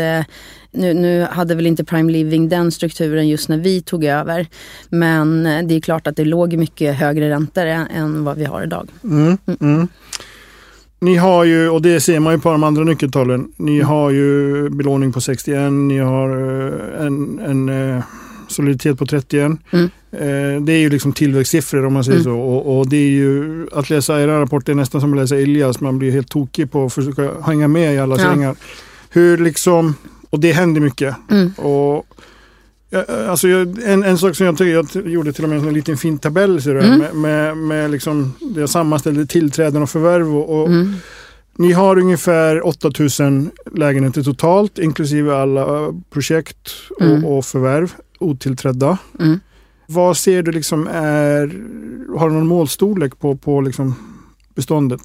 nu, 0.71 0.93
nu 0.93 1.21
hade 1.21 1.55
väl 1.55 1.67
inte 1.67 1.83
Prime 1.83 2.11
Living 2.11 2.49
den 2.49 2.71
strukturen 2.71 3.27
just 3.27 3.49
när 3.49 3.57
vi 3.57 3.81
tog 3.81 4.05
över. 4.05 4.47
Men 4.89 5.43
det 5.43 5.75
är 5.75 5.81
klart 5.81 6.07
att 6.07 6.15
det 6.15 6.25
låg 6.25 6.53
mycket 6.53 6.95
högre 6.95 7.29
räntor 7.29 7.65
än, 7.65 7.87
än 7.87 8.23
vad 8.23 8.37
vi 8.37 8.45
har 8.45 8.63
idag. 8.63 8.89
Mm. 9.03 9.37
Mm. 9.59 9.87
Ni 11.03 11.15
har 11.15 11.43
ju, 11.43 11.69
och 11.69 11.81
det 11.81 11.99
ser 12.01 12.19
man 12.19 12.33
ju 12.33 12.39
på 12.39 12.51
de 12.51 12.63
andra 12.63 12.83
nyckeltalen, 12.83 13.51
ni 13.57 13.81
har 13.81 14.09
ju 14.11 14.69
belåning 14.69 15.11
på 15.13 15.21
61, 15.21 15.71
ni 15.73 15.97
har 15.97 16.29
eh, 16.29 17.05
en, 17.05 17.39
en 17.39 17.69
eh, 17.95 18.03
soliditet 18.47 18.97
på 18.99 19.05
31. 19.05 19.51
Mm. 19.71 19.85
Eh, 20.11 20.61
Det 20.61 20.73
är 20.73 20.77
ju 20.77 20.89
liksom 20.89 21.13
tillväxtsiffror 21.13 21.85
om 21.85 21.93
man 21.93 22.03
säger 22.03 22.19
Mm. 22.19 22.23
så. 22.23 22.39
Och, 22.39 22.79
och 22.79 22.87
det 22.89 22.97
är 22.97 23.09
ju, 23.09 23.67
att 23.71 23.89
läsa 23.89 24.21
era 24.21 24.41
rapporter 24.41 24.71
är 24.71 24.75
nästan 24.75 25.01
som 25.01 25.13
att 25.13 25.19
läsa 25.19 25.35
Elias, 25.37 25.79
man 25.81 25.99
blir 25.99 26.11
helt 26.11 26.29
tokig 26.29 26.71
på 26.71 26.85
att 26.85 26.93
försöka 26.93 27.29
hänga 27.45 27.67
med 27.67 27.95
i 27.95 27.99
alla 27.99 28.15
Ja. 28.17 28.21
svängar. 28.23 28.55
Hur 29.09 29.37
liksom, 29.37 29.95
och 30.29 30.39
det 30.39 30.51
händer 30.51 30.81
mycket. 30.81 31.15
Mm. 31.31 31.51
Och 31.57 32.05
Alltså, 33.27 33.47
en, 33.47 34.03
en 34.03 34.17
sak 34.17 34.35
som 34.35 34.45
jag, 34.45 34.61
jag 34.61 35.07
gjorde 35.07 35.33
till 35.33 35.43
och 35.43 35.49
med 35.49 35.59
en 35.59 35.73
liten 35.73 35.97
fin 35.97 36.17
tabell 36.17 36.61
så 36.61 36.69
mm. 36.71 36.99
med, 36.99 37.15
med, 37.15 37.57
med 37.57 37.91
liksom, 37.91 38.33
jag 38.55 38.69
sammanställde 38.69 39.25
tillträden 39.25 39.81
och 39.81 39.89
förvärv. 39.89 40.35
Och, 40.35 40.61
och 40.61 40.67
mm. 40.67 40.93
Ni 41.57 41.71
har 41.71 41.97
ungefär 41.97 42.67
8000 42.67 43.51
lägenheter 43.71 44.23
totalt 44.23 44.79
inklusive 44.79 45.35
alla 45.35 45.93
projekt 46.09 46.71
och, 46.89 47.01
mm. 47.01 47.25
och 47.25 47.45
förvärv 47.45 47.93
otillträdda. 48.19 48.97
Mm. 49.19 49.39
Vad 49.85 50.17
ser 50.17 50.43
du 50.43 50.51
liksom 50.51 50.87
är, 50.87 51.61
har 52.17 52.29
du 52.29 52.35
någon 52.35 52.47
målstorlek 52.47 53.19
på, 53.19 53.35
på 53.35 53.61
liksom 53.61 53.95
beståndet? 54.55 55.01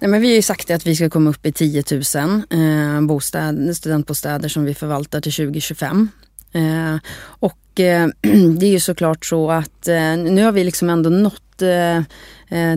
Nej, 0.00 0.10
men 0.10 0.20
vi 0.20 0.28
har 0.28 0.34
ju 0.34 0.42
sagt 0.42 0.70
att 0.70 0.86
vi 0.86 0.96
ska 0.96 1.10
komma 1.10 1.30
upp 1.30 1.46
i 1.46 1.52
10 1.52 1.84
000 1.90 2.42
eh, 2.50 3.00
bostäder, 3.00 3.72
studentbostäder 3.72 4.48
som 4.48 4.64
vi 4.64 4.74
förvaltar 4.74 5.20
till 5.20 5.32
2025. 5.32 6.08
Eh, 6.52 6.96
och 7.22 7.80
eh, 7.80 8.08
det 8.58 8.66
är 8.66 8.70
ju 8.70 8.80
såklart 8.80 9.26
så 9.26 9.50
att 9.50 9.88
eh, 9.88 10.16
nu 10.16 10.44
har 10.44 10.52
vi 10.52 10.64
liksom 10.64 10.90
ändå 10.90 11.10
nått 11.10 11.42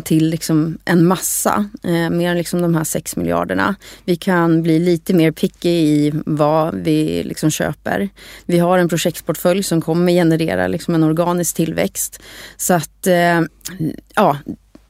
till 0.04 0.30
liksom 0.30 0.78
en 0.86 1.06
massa, 1.06 1.70
mer 2.12 2.32
än 2.32 2.38
liksom 2.38 2.62
de 2.62 2.76
här 2.76 2.84
6 2.84 3.16
miljarderna. 3.16 3.76
Vi 4.06 4.16
kan 4.16 4.64
bli 4.64 4.80
lite 4.80 5.14
mer 5.14 5.32
picky 5.32 5.70
i 5.70 6.14
vad 6.26 6.76
vi 6.76 7.24
liksom 7.24 7.52
köper. 7.52 8.10
Vi 8.46 8.60
har 8.60 8.78
en 8.78 8.90
projektportfölj 8.90 9.64
som 9.64 9.82
kommer 9.82 10.12
generera 10.12 10.68
liksom 10.68 10.96
en 10.96 11.04
organisk 11.04 11.56
tillväxt. 11.56 12.22
Så 12.58 12.74
att 12.74 13.08
ja, 14.16 14.38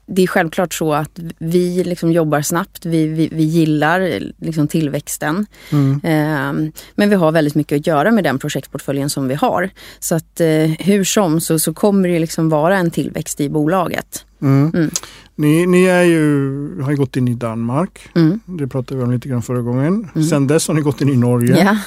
det 0.05 0.23
är 0.23 0.27
självklart 0.27 0.73
så 0.73 0.93
att 0.93 1.19
vi 1.37 1.83
liksom 1.83 2.11
jobbar 2.11 2.41
snabbt. 2.41 2.85
Vi, 2.85 3.07
vi, 3.07 3.29
vi 3.31 3.43
gillar 3.43 4.19
liksom 4.37 4.67
tillväxten. 4.67 5.45
Mm. 5.71 5.91
Eh, 6.03 6.71
men 6.95 7.09
vi 7.09 7.15
har 7.15 7.31
väldigt 7.31 7.55
mycket 7.55 7.79
att 7.79 7.87
göra 7.87 8.11
med 8.11 8.23
den 8.23 8.39
projektportföljen 8.39 9.09
som 9.09 9.27
vi 9.27 9.35
har. 9.35 9.69
Så 9.99 10.15
att 10.15 10.39
eh, 10.39 10.47
hur 10.79 11.03
som 11.03 11.41
så, 11.41 11.59
så 11.59 11.73
kommer 11.73 12.09
det 12.09 12.19
liksom 12.19 12.49
vara 12.49 12.77
en 12.77 12.91
tillväxt 12.91 13.41
i 13.41 13.49
bolaget. 13.49 14.25
Mm. 14.41 14.71
Mm. 14.73 14.89
Ni, 15.35 15.65
ni 15.65 15.85
är 15.85 16.03
ju, 16.03 16.81
har 16.81 16.91
ju 16.91 16.97
gått 16.97 17.15
in 17.15 17.27
i 17.27 17.33
Danmark. 17.33 18.09
Mm. 18.15 18.39
Det 18.45 18.67
pratade 18.67 18.97
vi 18.97 19.03
om 19.03 19.11
lite 19.11 19.29
grann 19.29 19.41
förra 19.41 19.61
gången. 19.61 20.09
Mm. 20.15 20.27
Sen 20.27 20.47
dess 20.47 20.67
har 20.67 20.75
ni 20.75 20.81
gått 20.81 21.01
in 21.01 21.09
i 21.09 21.17
Norge. 21.17 21.63
Ja. 21.65 21.77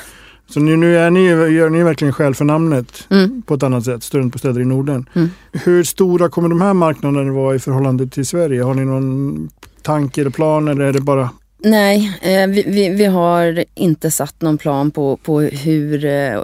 Så 0.48 0.60
nu, 0.60 0.76
nu 0.76 0.98
är 0.98 1.10
ni, 1.10 1.24
gör 1.54 1.70
ni 1.70 1.82
verkligen 1.82 2.12
skäl 2.12 2.34
för 2.34 2.44
namnet 2.44 3.06
mm. 3.10 3.42
på 3.42 3.54
ett 3.54 3.62
annat 3.62 3.84
sätt, 3.84 4.02
Studentbostäder 4.02 4.60
i 4.60 4.64
Norden. 4.64 5.08
Mm. 5.14 5.28
Hur 5.52 5.84
stora 5.84 6.28
kommer 6.28 6.48
de 6.48 6.60
här 6.60 6.74
marknaderna 6.74 7.32
vara 7.32 7.54
i 7.54 7.58
förhållande 7.58 8.06
till 8.06 8.26
Sverige? 8.26 8.62
Har 8.62 8.74
ni 8.74 8.84
någon 8.84 9.50
tanke 9.82 10.20
eller 10.20 10.30
plan 10.30 10.68
eller 10.68 10.84
är 10.84 10.92
det 10.92 11.00
bara 11.00 11.30
Nej, 11.58 12.18
eh, 12.22 12.46
vi, 12.46 12.62
vi, 12.62 12.88
vi, 12.88 13.04
har 13.04 13.64
inte 13.74 14.10
satt 14.10 14.40
någon 14.40 14.58
plan 14.58 14.90
på, 14.90 15.16
på 15.16 15.40
hur 15.40 16.04
eh, 16.04 16.42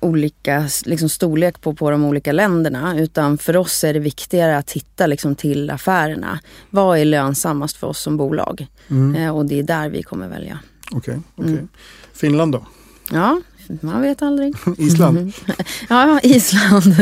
olika 0.00 0.68
liksom 0.84 1.08
storlek 1.08 1.60
på, 1.60 1.74
på 1.74 1.90
de 1.90 2.04
olika 2.04 2.32
länderna. 2.32 3.00
Utan 3.00 3.38
för 3.38 3.56
oss 3.56 3.84
är 3.84 3.94
det 3.94 4.00
viktigare 4.00 4.58
att 4.58 4.70
hitta 4.72 5.06
liksom, 5.06 5.34
till 5.34 5.70
affärerna. 5.70 6.40
Vad 6.70 6.98
är 6.98 7.04
lönsammast 7.04 7.76
för 7.76 7.86
oss 7.86 8.00
som 8.00 8.16
bolag? 8.16 8.66
Mm. 8.88 9.14
Eh, 9.14 9.36
och 9.36 9.46
det 9.46 9.58
är 9.58 9.62
där 9.62 9.88
vi 9.88 10.02
kommer 10.02 10.28
välja. 10.28 10.58
Okej, 10.92 10.98
okay, 10.98 11.44
okay. 11.44 11.52
Mm. 11.52 11.68
Finland 12.12 12.52
då? 12.52 12.66
Ja, 13.10 13.40
man 13.80 14.02
vet 14.02 14.22
aldrig. 14.22 14.54
Island? 14.78 15.32
ja, 15.88 16.20
Island. 16.22 16.96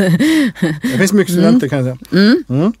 det 0.81 0.97
finns 0.97 1.13
mycket 1.13 1.33
studenter 1.33 1.67
mm. 1.67 1.69
kan 1.69 1.85
jag 1.85 1.97
säga. 2.09 2.23
Mm. 2.23 2.43
Mm. 2.49 2.73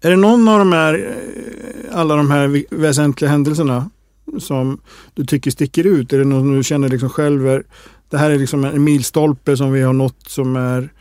Är 0.00 0.10
det 0.10 0.16
någon 0.16 0.48
av 0.48 0.58
de 0.58 0.72
här, 0.72 0.94
eh, 0.94 1.98
alla 1.98 2.16
de 2.16 2.30
här 2.30 2.64
väsentliga 2.70 3.30
händelserna 3.30 3.90
som 4.38 4.80
du 5.14 5.24
tycker 5.24 5.50
sticker 5.50 5.86
ut? 5.86 6.12
Är 6.12 6.18
det 6.18 6.24
något 6.24 6.56
du 6.56 6.64
känner 6.64 6.88
liksom 6.88 7.10
själv 7.10 7.48
är, 7.48 7.64
det 8.10 8.18
här 8.18 8.30
är 8.30 8.38
liksom 8.38 8.64
en 8.64 8.84
milstolpe 8.84 9.56
som 9.56 9.72
vi 9.72 9.82
har 9.82 9.92
nått 9.92 10.28
som 10.28 10.56
är 10.56 10.92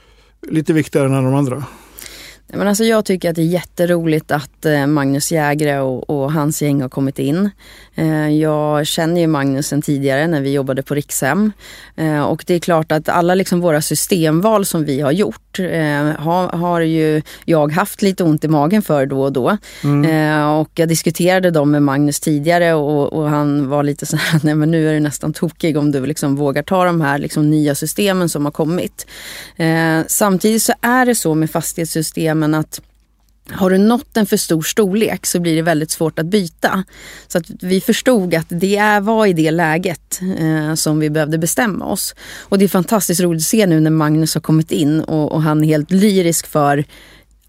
lite 0.47 0.73
viktigare 0.73 1.07
än 1.07 1.13
alla 1.13 1.29
de 1.29 1.35
andra? 1.35 1.63
Men 2.53 2.67
alltså 2.67 2.83
jag 2.83 3.05
tycker 3.05 3.29
att 3.29 3.35
det 3.35 3.41
är 3.41 3.45
jätteroligt 3.45 4.31
att 4.31 4.65
eh, 4.65 4.87
Magnus 4.87 5.31
Jägre 5.31 5.81
och, 5.81 6.09
och 6.09 6.31
hans 6.31 6.61
gäng 6.61 6.81
har 6.81 6.89
kommit 6.89 7.19
in. 7.19 7.49
Eh, 7.95 8.29
jag 8.29 8.87
känner 8.87 9.21
ju 9.21 9.27
Magnus 9.27 9.67
sen 9.67 9.81
tidigare 9.81 10.27
när 10.27 10.41
vi 10.41 10.53
jobbade 10.53 10.83
på 10.83 10.95
Rikshem. 10.95 11.51
Eh, 11.95 12.21
och 12.21 12.43
det 12.47 12.53
är 12.53 12.59
klart 12.59 12.91
att 12.91 13.09
alla 13.09 13.35
liksom 13.35 13.61
våra 13.61 13.81
systemval 13.81 14.65
som 14.65 14.85
vi 14.85 15.01
har 15.01 15.11
gjort 15.11 15.41
har, 16.17 16.57
har 16.57 16.81
ju 16.81 17.21
jag 17.45 17.71
haft 17.71 18.01
lite 18.01 18.23
ont 18.23 18.43
i 18.43 18.47
magen 18.47 18.81
för 18.81 19.05
då 19.05 19.21
och 19.21 19.33
då. 19.33 19.57
Mm. 19.83 20.47
Och 20.47 20.71
jag 20.75 20.89
diskuterade 20.89 21.51
dem 21.51 21.71
med 21.71 21.83
Magnus 21.83 22.19
tidigare 22.19 22.73
och, 22.73 23.13
och, 23.13 23.29
han 23.29 23.69
var 23.69 23.83
lite 23.83 24.05
så 24.05 24.17
här, 24.17 24.39
nej 24.43 24.55
men 24.55 24.71
nu 24.71 24.89
är 24.89 24.93
du 24.93 24.99
nästan 24.99 25.33
tokig 25.33 25.77
om 25.77 25.91
du 25.91 26.05
liksom 26.05 26.35
vågar 26.35 26.63
ta 26.63 26.85
de 26.85 27.01
här 27.01 27.17
liksom 27.17 27.49
nya 27.49 27.75
systemen 27.75 28.29
som 28.29 28.45
har 28.45 28.51
kommit. 28.51 29.07
Samtidigt 30.07 30.63
så 30.63 30.73
är 30.81 31.05
det 31.05 31.15
så 31.15 31.35
med 31.35 31.51
fastighetssystem 31.51 32.36
men 32.39 32.53
att 32.53 32.81
har 33.51 33.69
du 33.69 33.77
nått 33.77 34.17
en 34.17 34.25
för 34.25 34.37
stor 34.37 34.61
storlek 34.61 35.25
så 35.25 35.39
blir 35.39 35.55
det 35.55 35.61
väldigt 35.61 35.91
svårt 35.91 36.19
att 36.19 36.25
byta. 36.25 36.83
Så 37.27 37.37
att 37.37 37.45
vi 37.59 37.81
förstod 37.81 38.35
att 38.35 38.45
det 38.49 38.99
var 39.01 39.25
i 39.25 39.33
det 39.33 39.51
läget 39.51 40.19
eh, 40.39 40.73
som 40.73 40.99
vi 40.99 41.09
behövde 41.09 41.37
bestämma 41.37 41.85
oss. 41.85 42.15
Och 42.39 42.57
det 42.57 42.65
är 42.65 42.69
fantastiskt 42.69 43.21
roligt 43.21 43.41
att 43.41 43.47
se 43.47 43.67
nu 43.67 43.79
när 43.79 43.91
Magnus 43.91 44.33
har 44.33 44.41
kommit 44.41 44.71
in 44.71 45.01
och, 45.01 45.31
och 45.31 45.41
han 45.41 45.63
är 45.63 45.67
helt 45.67 45.91
lyrisk 45.91 46.47
för 46.47 46.85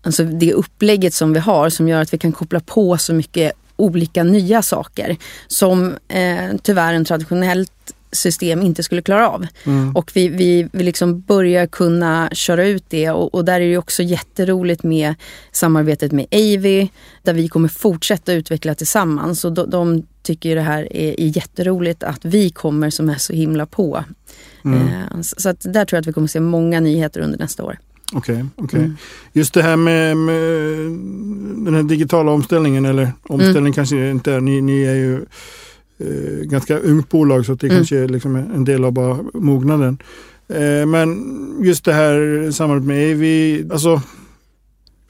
alltså 0.02 0.24
det 0.24 0.52
upplägget 0.52 1.14
som 1.14 1.32
vi 1.32 1.38
har 1.38 1.70
som 1.70 1.88
gör 1.88 2.02
att 2.02 2.14
vi 2.14 2.18
kan 2.18 2.32
koppla 2.32 2.60
på 2.60 2.98
så 2.98 3.14
mycket 3.14 3.52
olika 3.76 4.24
nya 4.24 4.62
saker 4.62 5.16
som 5.46 5.96
eh, 6.08 6.56
tyvärr 6.62 6.94
en 6.94 7.04
traditionellt 7.04 7.94
system 8.12 8.62
inte 8.62 8.82
skulle 8.82 9.02
klara 9.02 9.28
av. 9.28 9.46
Mm. 9.64 9.96
Och 9.96 10.10
vi, 10.14 10.28
vi, 10.28 10.68
vi 10.72 10.82
liksom 10.82 11.20
börjar 11.20 11.66
kunna 11.66 12.28
köra 12.32 12.66
ut 12.66 12.84
det 12.88 13.10
och, 13.10 13.34
och, 13.34 13.44
där 13.44 13.60
är 13.60 13.68
det 13.70 13.78
också 13.78 14.02
jätteroligt 14.02 14.82
med 14.82 15.14
samarbetet 15.52 16.12
med 16.12 16.26
Avi 16.32 16.90
där 17.22 17.32
vi 17.32 17.48
kommer 17.48 17.68
fortsätta 17.68 18.32
utveckla 18.32 18.74
tillsammans. 18.74 19.44
Och 19.44 19.52
de, 19.52 19.70
de 19.70 20.02
tycker 20.22 20.54
det 20.56 20.62
här 20.62 20.96
är, 20.96 21.20
är 21.20 21.36
jätteroligt 21.36 22.02
att 22.02 22.24
vi 22.24 22.50
kommer 22.50 22.90
som 22.90 23.10
är 23.10 23.18
så 23.18 23.32
himla 23.32 23.66
på. 23.66 24.04
Mm. 24.64 24.88
Eh, 24.88 25.20
så, 25.20 25.34
så 25.38 25.48
att 25.48 25.60
där 25.60 25.84
tror 25.84 25.96
jag 25.96 26.00
att 26.00 26.06
vi 26.06 26.12
kommer 26.12 26.28
se 26.28 26.40
många 26.40 26.80
nyheter 26.80 27.20
under 27.20 27.38
nästa 27.38 27.64
år. 27.64 27.78
Okej, 28.12 28.34
okay, 28.34 28.64
okay. 28.64 28.80
Mm. 28.80 28.96
Just 29.32 29.54
det 29.54 29.62
här 29.62 29.76
med, 29.76 30.16
med, 30.16 30.36
den 31.64 31.74
här 31.74 31.82
digitala 31.82 32.32
omställningen 32.32 32.84
eller 32.84 33.12
omställning 33.22 33.60
mm. 33.60 33.72
kanske 33.72 34.10
inte 34.10 34.32
är, 34.32 34.40
ni, 34.40 34.60
ni 34.60 34.82
är 34.82 34.94
ju 34.94 35.26
eh, 35.98 36.44
ganska 36.44 36.78
ungt 36.78 37.08
bolag 37.08 37.46
så 37.46 37.54
det 37.54 37.66
mm. 37.66 37.76
kanske 37.76 37.98
är 37.98 38.08
liksom 38.08 38.36
en 38.36 38.64
del 38.64 38.84
av 38.84 38.92
bara 38.92 39.18
mognaden. 39.34 39.98
Eh, 40.48 40.86
men 40.86 41.24
just 41.62 41.84
det 41.84 41.92
här 41.92 42.50
samarbetet 42.50 42.86
med 42.86 43.12
Avi, 43.12 43.66
alltså 43.72 44.02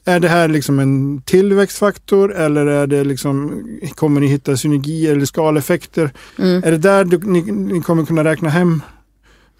är 0.05 0.19
det 0.19 0.27
här 0.27 0.47
liksom 0.47 0.79
en 0.79 1.21
tillväxtfaktor 1.21 2.35
eller 2.35 2.65
är 2.65 2.87
det 2.87 3.03
liksom, 3.03 3.63
kommer 3.95 4.21
ni 4.21 4.27
hitta 4.27 4.57
synergier 4.57 5.11
eller 5.11 5.25
skaleffekter? 5.25 6.11
Mm. 6.39 6.63
Är 6.63 6.71
det 6.71 6.77
där 6.77 7.05
du, 7.05 7.17
ni, 7.17 7.41
ni 7.41 7.81
kommer 7.81 8.05
kunna 8.05 8.23
räkna 8.23 8.49
hem 8.49 8.81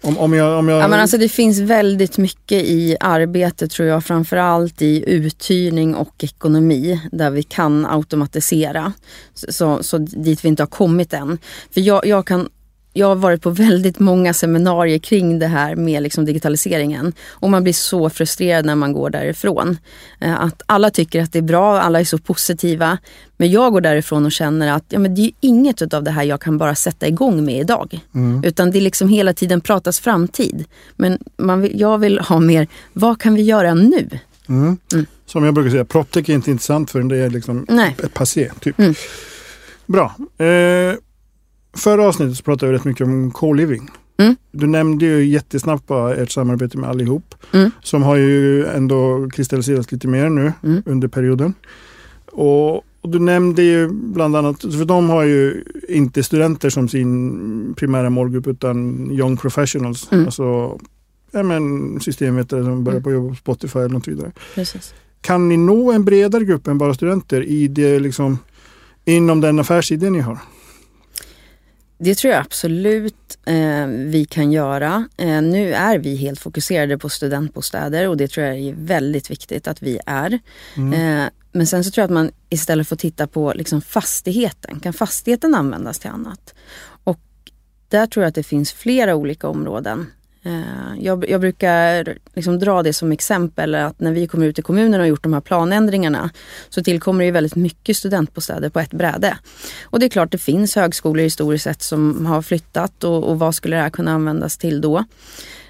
om, 0.02 0.18
om 0.18 0.32
jag, 0.32 0.58
om 0.58 0.68
jag... 0.68 0.82
Ja, 0.82 0.88
men 0.88 1.00
alltså 1.00 1.18
det 1.18 1.28
finns 1.28 1.58
väldigt 1.58 2.18
mycket 2.18 2.62
i 2.62 2.96
arbete 3.00 3.68
tror 3.68 3.88
jag, 3.88 4.04
framförallt 4.04 4.82
i 4.82 5.04
uthyrning 5.06 5.94
och 5.94 6.24
ekonomi 6.24 7.00
där 7.12 7.30
vi 7.30 7.42
kan 7.42 7.86
automatisera. 7.86 8.92
Så, 9.34 9.82
så 9.82 9.98
dit 9.98 10.44
vi 10.44 10.48
inte 10.48 10.62
har 10.62 10.68
kommit 10.68 11.12
än. 11.12 11.38
För 11.74 11.80
jag, 11.80 12.06
jag 12.06 12.26
kan 12.26 12.48
jag 12.92 13.06
har 13.06 13.16
varit 13.16 13.42
på 13.42 13.50
väldigt 13.50 13.98
många 13.98 14.34
seminarier 14.34 14.98
kring 14.98 15.38
det 15.38 15.46
här 15.46 15.76
med 15.76 16.02
liksom 16.02 16.24
digitaliseringen. 16.24 17.12
Och 17.28 17.50
man 17.50 17.62
blir 17.62 17.72
så 17.72 18.10
frustrerad 18.10 18.64
när 18.64 18.74
man 18.74 18.92
går 18.92 19.10
därifrån. 19.10 19.78
Eh, 20.20 20.40
att 20.40 20.62
alla 20.66 20.90
tycker 20.90 21.22
att 21.22 21.32
det 21.32 21.38
är 21.38 21.42
bra, 21.42 21.80
alla 21.80 22.00
är 22.00 22.04
så 22.04 22.18
positiva. 22.18 22.98
Men 23.36 23.50
jag 23.50 23.72
går 23.72 23.80
därifrån 23.80 24.26
och 24.26 24.32
känner 24.32 24.72
att 24.72 24.84
ja, 24.88 24.98
men 24.98 25.14
det 25.14 25.22
är 25.22 25.30
inget 25.40 25.94
av 25.94 26.04
det 26.04 26.10
här 26.10 26.22
jag 26.22 26.40
kan 26.40 26.58
bara 26.58 26.74
sätta 26.74 27.08
igång 27.08 27.44
med 27.44 27.60
idag. 27.60 28.00
Mm. 28.14 28.44
Utan 28.44 28.70
det 28.70 28.78
är 28.78 28.82
liksom 28.82 29.08
hela 29.08 29.32
tiden 29.32 29.60
pratas 29.60 30.00
framtid. 30.00 30.64
Men 30.96 31.18
man 31.36 31.60
vill, 31.60 31.80
jag 31.80 31.98
vill 31.98 32.18
ha 32.18 32.40
mer, 32.40 32.68
vad 32.92 33.20
kan 33.20 33.34
vi 33.34 33.42
göra 33.42 33.74
nu? 33.74 34.08
Mm. 34.48 34.78
Mm. 34.92 35.06
Som 35.26 35.44
jag 35.44 35.54
brukar 35.54 35.70
säga, 35.70 35.84
proptech 35.84 36.30
är 36.30 36.34
inte 36.34 36.50
intressant 36.50 36.90
förrän 36.90 37.08
det 37.08 37.16
är 37.16 37.30
liksom 37.30 37.66
Nej. 37.68 37.96
passé. 38.12 38.50
Typ. 38.60 38.78
Mm. 38.78 38.94
Bra. 39.86 40.14
Eh, 40.38 40.96
Förra 41.72 42.08
avsnittet 42.08 42.36
så 42.36 42.42
pratade 42.42 42.72
vi 42.72 42.78
rätt 42.78 42.84
mycket 42.84 43.06
om 43.06 43.30
co-living. 43.30 43.90
Mm. 44.20 44.36
Du 44.52 44.66
nämnde 44.66 45.06
ju 45.06 45.24
jättesnabbt 45.24 45.86
bara 45.86 46.14
ert 46.14 46.30
samarbete 46.30 46.78
med 46.78 46.90
Allihop. 46.90 47.34
Mm. 47.52 47.70
Som 47.82 48.02
har 48.02 48.16
ju 48.16 48.66
ändå 48.66 49.28
kristalliserats 49.32 49.92
lite 49.92 50.08
mer 50.08 50.28
nu 50.28 50.52
mm. 50.62 50.82
under 50.86 51.08
perioden. 51.08 51.54
Och, 52.32 52.76
och, 52.76 53.08
du 53.08 53.18
nämnde 53.18 53.62
ju 53.62 53.88
bland 53.88 54.36
annat, 54.36 54.60
för 54.60 54.84
de 54.84 55.10
har 55.10 55.22
ju 55.22 55.64
inte 55.88 56.22
studenter 56.22 56.70
som 56.70 56.88
sin 56.88 57.74
primära 57.74 58.10
målgrupp 58.10 58.46
utan 58.46 59.10
young 59.10 59.36
professionals. 59.36 60.12
Mm. 60.12 60.24
Alltså 60.24 60.78
ja, 61.30 61.42
men 61.42 62.00
systemvetare 62.00 62.64
som 62.64 62.84
börjar 62.84 62.96
mm. 62.96 63.04
på 63.04 63.12
jobb 63.12 63.28
på 63.28 63.34
Spotify 63.34 63.78
eller 63.78 63.88
något 63.88 64.08
vidare. 64.08 64.32
Precis. 64.54 64.94
Kan 65.20 65.48
ni 65.48 65.56
nå 65.56 65.92
en 65.92 66.04
bredare 66.04 66.44
grupp 66.44 66.66
än 66.66 66.78
bara 66.78 66.94
studenter 66.94 67.42
i 67.42 67.68
det 67.68 67.98
liksom, 67.98 68.38
inom 69.04 69.40
den 69.40 69.58
affärsidé 69.58 70.10
ni 70.10 70.20
har? 70.20 70.38
Det 72.02 72.14
tror 72.14 72.32
jag 72.32 72.40
absolut 72.40 73.38
eh, 73.46 73.86
vi 73.86 74.26
kan 74.30 74.52
göra. 74.52 75.08
Eh, 75.16 75.42
nu 75.42 75.74
är 75.74 75.98
vi 75.98 76.16
helt 76.16 76.40
fokuserade 76.40 76.98
på 76.98 77.08
studentbostäder 77.08 78.08
och 78.08 78.16
det 78.16 78.28
tror 78.28 78.46
jag 78.46 78.58
är 78.58 78.74
väldigt 78.76 79.30
viktigt 79.30 79.68
att 79.68 79.82
vi 79.82 80.00
är. 80.06 80.38
Mm. 80.76 80.92
Eh, 80.92 81.30
men 81.52 81.66
sen 81.66 81.84
så 81.84 81.90
tror 81.90 82.02
jag 82.02 82.04
att 82.04 82.14
man 82.14 82.30
istället 82.48 82.88
får 82.88 82.96
titta 82.96 83.26
på 83.26 83.52
liksom 83.56 83.80
fastigheten. 83.80 84.80
Kan 84.80 84.92
fastigheten 84.92 85.54
användas 85.54 85.98
till 85.98 86.10
annat? 86.10 86.54
Och 87.04 87.20
där 87.88 88.06
tror 88.06 88.22
jag 88.22 88.28
att 88.28 88.34
det 88.34 88.42
finns 88.42 88.72
flera 88.72 89.14
olika 89.14 89.48
områden 89.48 90.06
jag, 90.98 91.30
jag, 91.30 91.40
brukar 91.40 92.18
liksom 92.34 92.58
dra 92.58 92.82
det 92.82 92.92
som 92.92 93.12
exempel 93.12 93.74
att 93.74 94.00
när 94.00 94.12
vi 94.12 94.26
kommer 94.26 94.46
ut 94.46 94.58
i 94.58 94.62
kommunen 94.62 95.00
och 95.00 95.06
gjort 95.06 95.22
de 95.22 95.32
här 95.32 95.40
planändringarna 95.40 96.30
så 96.68 96.82
tillkommer 96.82 97.24
det 97.24 97.30
väldigt 97.30 97.56
mycket 97.56 97.96
studentbostäder 97.96 98.68
på 98.68 98.80
ett 98.80 98.90
bräde. 98.90 99.38
Och 99.82 100.00
det 100.00 100.06
är 100.06 100.10
klart 100.10 100.32
det 100.32 100.38
finns 100.38 100.76
högskolor 100.76 101.22
historiskt 101.22 101.64
sett 101.64 101.82
som 101.82 102.26
har 102.26 102.42
flyttat 102.42 103.04
och, 103.04 103.24
och 103.24 103.38
vad 103.38 103.54
skulle 103.54 103.76
det 103.76 103.82
här 103.82 103.90
kunna 103.90 104.12
användas 104.12 104.56
till 104.56 104.80
då? 104.80 105.04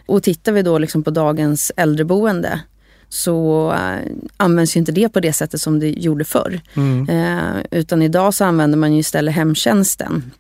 Och 0.07 0.23
tittar 0.23 0.53
vi 0.53 0.63
då 0.63 0.79
liksom 0.79 1.03
på 1.03 1.11
dagens 1.11 1.73
äldreboende 1.77 2.61
så 3.09 3.71
äh, 3.73 4.13
används 4.37 4.77
ju 4.77 4.79
inte 4.79 4.93
det 4.93 5.09
på 5.09 5.21
det 5.21 5.33
sättet 5.33 5.61
som 5.61 5.81
det 5.81 5.91
gjorde 5.91 6.25
förr. 6.25 6.61
Mm. 6.77 7.09
Eh, 7.09 7.63
utan 7.71 8.03
idag 8.03 8.35
så 8.35 8.45
använder 8.45 8.79
man 8.79 8.93
ju 8.93 8.99
istället 8.99 9.35
hemtjänsten. 9.35 10.33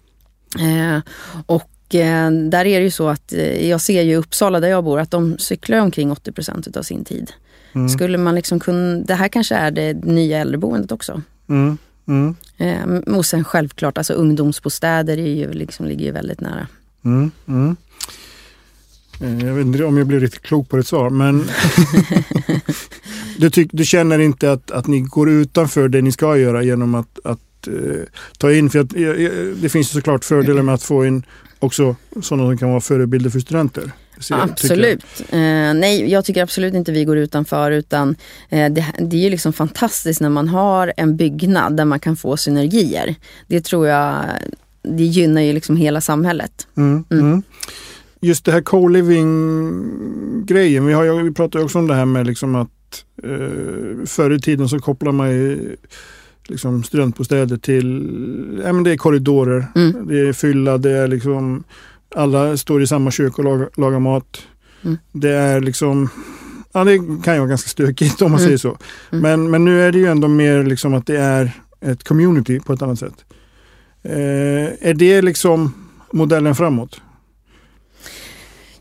Eh, 0.58 1.00
och 1.46 1.62
Eh, 1.62 1.79
där 1.90 2.66
är 2.66 2.78
det 2.78 2.84
ju 2.84 2.90
så 2.90 3.08
att 3.08 3.32
eh, 3.32 3.68
jag 3.68 3.80
ser 3.80 4.02
ju 4.02 4.12
i 4.12 4.16
Uppsala 4.16 4.60
där 4.60 4.68
jag 4.68 4.84
bor 4.84 5.00
att 5.00 5.10
de 5.10 5.38
cyklar 5.38 5.78
omkring 5.78 6.12
80 6.12 6.32
procent 6.32 6.76
av 6.76 6.82
sin 6.82 7.04
tid. 7.04 7.32
Mm. 7.72 7.88
Skulle 7.88 8.18
man 8.18 8.34
liksom 8.34 8.60
kunna, 8.60 9.04
det 9.04 9.14
här 9.14 9.28
kanske 9.28 9.54
är 9.54 9.70
det 9.70 10.04
nya 10.04 10.38
äldreboendet 10.38 10.92
också. 10.92 11.22
Mm. 11.48 11.78
Mm. 12.08 12.34
Eh, 12.58 13.14
och 13.16 13.26
sen 13.26 13.44
självklart, 13.44 13.98
alltså 13.98 14.12
ungdomsbostäder 14.12 15.18
är 15.18 15.34
ju, 15.34 15.52
liksom, 15.52 15.86
ligger 15.86 16.04
ju 16.04 16.12
väldigt 16.12 16.40
nära. 16.40 16.66
Mm. 17.04 17.30
Mm. 17.48 17.76
Jag 19.20 19.54
vet 19.54 19.66
inte 19.66 19.84
om 19.84 19.98
jag 19.98 20.06
blir 20.06 20.20
riktigt 20.20 20.42
klok 20.42 20.68
på 20.68 20.76
ditt 20.76 20.86
svar 20.86 21.10
men 21.10 21.44
du, 23.38 23.50
tyck, 23.50 23.70
du, 23.72 23.84
känner 23.84 24.18
inte 24.18 24.52
att, 24.52 24.70
att 24.70 24.86
ni 24.86 25.00
går 25.00 25.30
utanför 25.30 25.88
det 25.88 26.02
ni 26.02 26.12
ska 26.12 26.36
göra 26.36 26.62
genom 26.62 26.94
att, 26.94 27.18
att 27.24 27.40
uh, 27.68 28.04
ta 28.38 28.52
in, 28.52 28.70
för 28.70 28.78
att, 28.78 28.96
uh, 28.96 29.56
det 29.56 29.68
finns 29.68 29.90
såklart 29.90 30.24
fördelar 30.24 30.62
med 30.62 30.74
att 30.74 30.82
få 30.82 31.06
in 31.06 31.24
också 31.60 31.96
sådana 32.22 32.48
som 32.48 32.58
kan 32.58 32.70
vara 32.70 32.80
förebilder 32.80 33.30
för 33.30 33.40
studenter. 33.40 33.90
absolut. 34.30 35.04
Jag. 35.30 35.38
Eh, 35.38 35.74
nej, 35.74 36.10
jag 36.10 36.24
tycker 36.24 36.42
absolut 36.42 36.74
inte 36.74 36.92
vi 36.92 37.04
går 37.04 37.16
utanför 37.16 37.70
utan 37.70 38.16
eh, 38.48 38.72
det, 38.72 38.84
det, 38.98 39.16
är 39.16 39.20
ju 39.20 39.30
liksom 39.30 39.52
fantastiskt 39.52 40.20
när 40.20 40.28
man 40.28 40.48
har 40.48 40.92
en 40.96 41.16
byggnad 41.16 41.76
där 41.76 41.84
man 41.84 42.00
kan 42.00 42.16
få 42.16 42.36
synergier. 42.36 43.14
Det 43.46 43.60
tror 43.60 43.86
jag, 43.86 44.24
det 44.82 45.04
gynnar 45.04 45.40
ju 45.40 45.52
liksom 45.52 45.76
hela 45.76 46.00
samhället. 46.00 46.66
Mm, 46.76 47.04
mm. 47.10 47.24
Mm. 47.24 47.42
Just 48.20 48.44
det 48.44 48.52
här 48.52 48.60
co-living-grejen, 48.60 50.86
vi, 50.86 50.92
har, 50.92 51.22
vi 51.22 51.32
pratar 51.32 51.58
ju 51.58 51.64
också 51.64 51.78
om 51.78 51.86
det 51.86 51.94
här 51.94 52.04
med 52.04 52.26
liksom 52.26 52.54
att 52.54 53.04
eh, 53.22 54.06
förr 54.06 54.30
i 54.30 54.40
tiden 54.40 54.68
så 54.68 54.78
kopplar 54.78 55.12
man 55.12 55.30
ju 55.30 55.76
liksom 56.50 56.82
studentbostäder 56.82 57.56
till, 57.56 58.62
ja 58.64 58.72
men 58.72 58.84
det 58.84 58.90
är 58.90 58.96
korridorer, 58.96 59.66
mm. 59.74 60.06
det 60.08 60.28
är 60.28 60.32
fylla, 60.32 60.78
det 60.78 60.90
är 60.90 61.08
liksom 61.08 61.64
alla 62.14 62.56
står 62.56 62.82
i 62.82 62.86
samma 62.86 63.10
kök 63.10 63.38
och 63.38 63.44
lagar, 63.44 63.68
lagar 63.76 63.98
mat. 63.98 64.42
Mm. 64.82 64.98
Det 65.12 65.30
är 65.30 65.60
liksom, 65.60 66.08
ja 66.72 66.84
det 66.84 66.98
kan 66.98 67.34
ju 67.34 67.40
vara 67.40 67.48
ganska 67.48 67.68
stökigt 67.68 68.22
om 68.22 68.30
man 68.30 68.40
mm. 68.40 68.46
säger 68.46 68.58
så. 68.58 68.78
Mm. 69.10 69.22
Men, 69.22 69.50
men 69.50 69.64
nu 69.64 69.82
är 69.82 69.92
det 69.92 69.98
ju 69.98 70.06
ändå 70.06 70.28
mer 70.28 70.64
liksom 70.64 70.94
att 70.94 71.06
det 71.06 71.18
är 71.18 71.52
ett 71.80 72.04
community 72.04 72.60
på 72.60 72.72
ett 72.72 72.82
annat 72.82 72.98
sätt. 72.98 73.24
Eh, 74.02 74.88
är 74.88 74.94
det 74.94 75.22
liksom 75.22 75.74
modellen 76.12 76.54
framåt? 76.54 77.00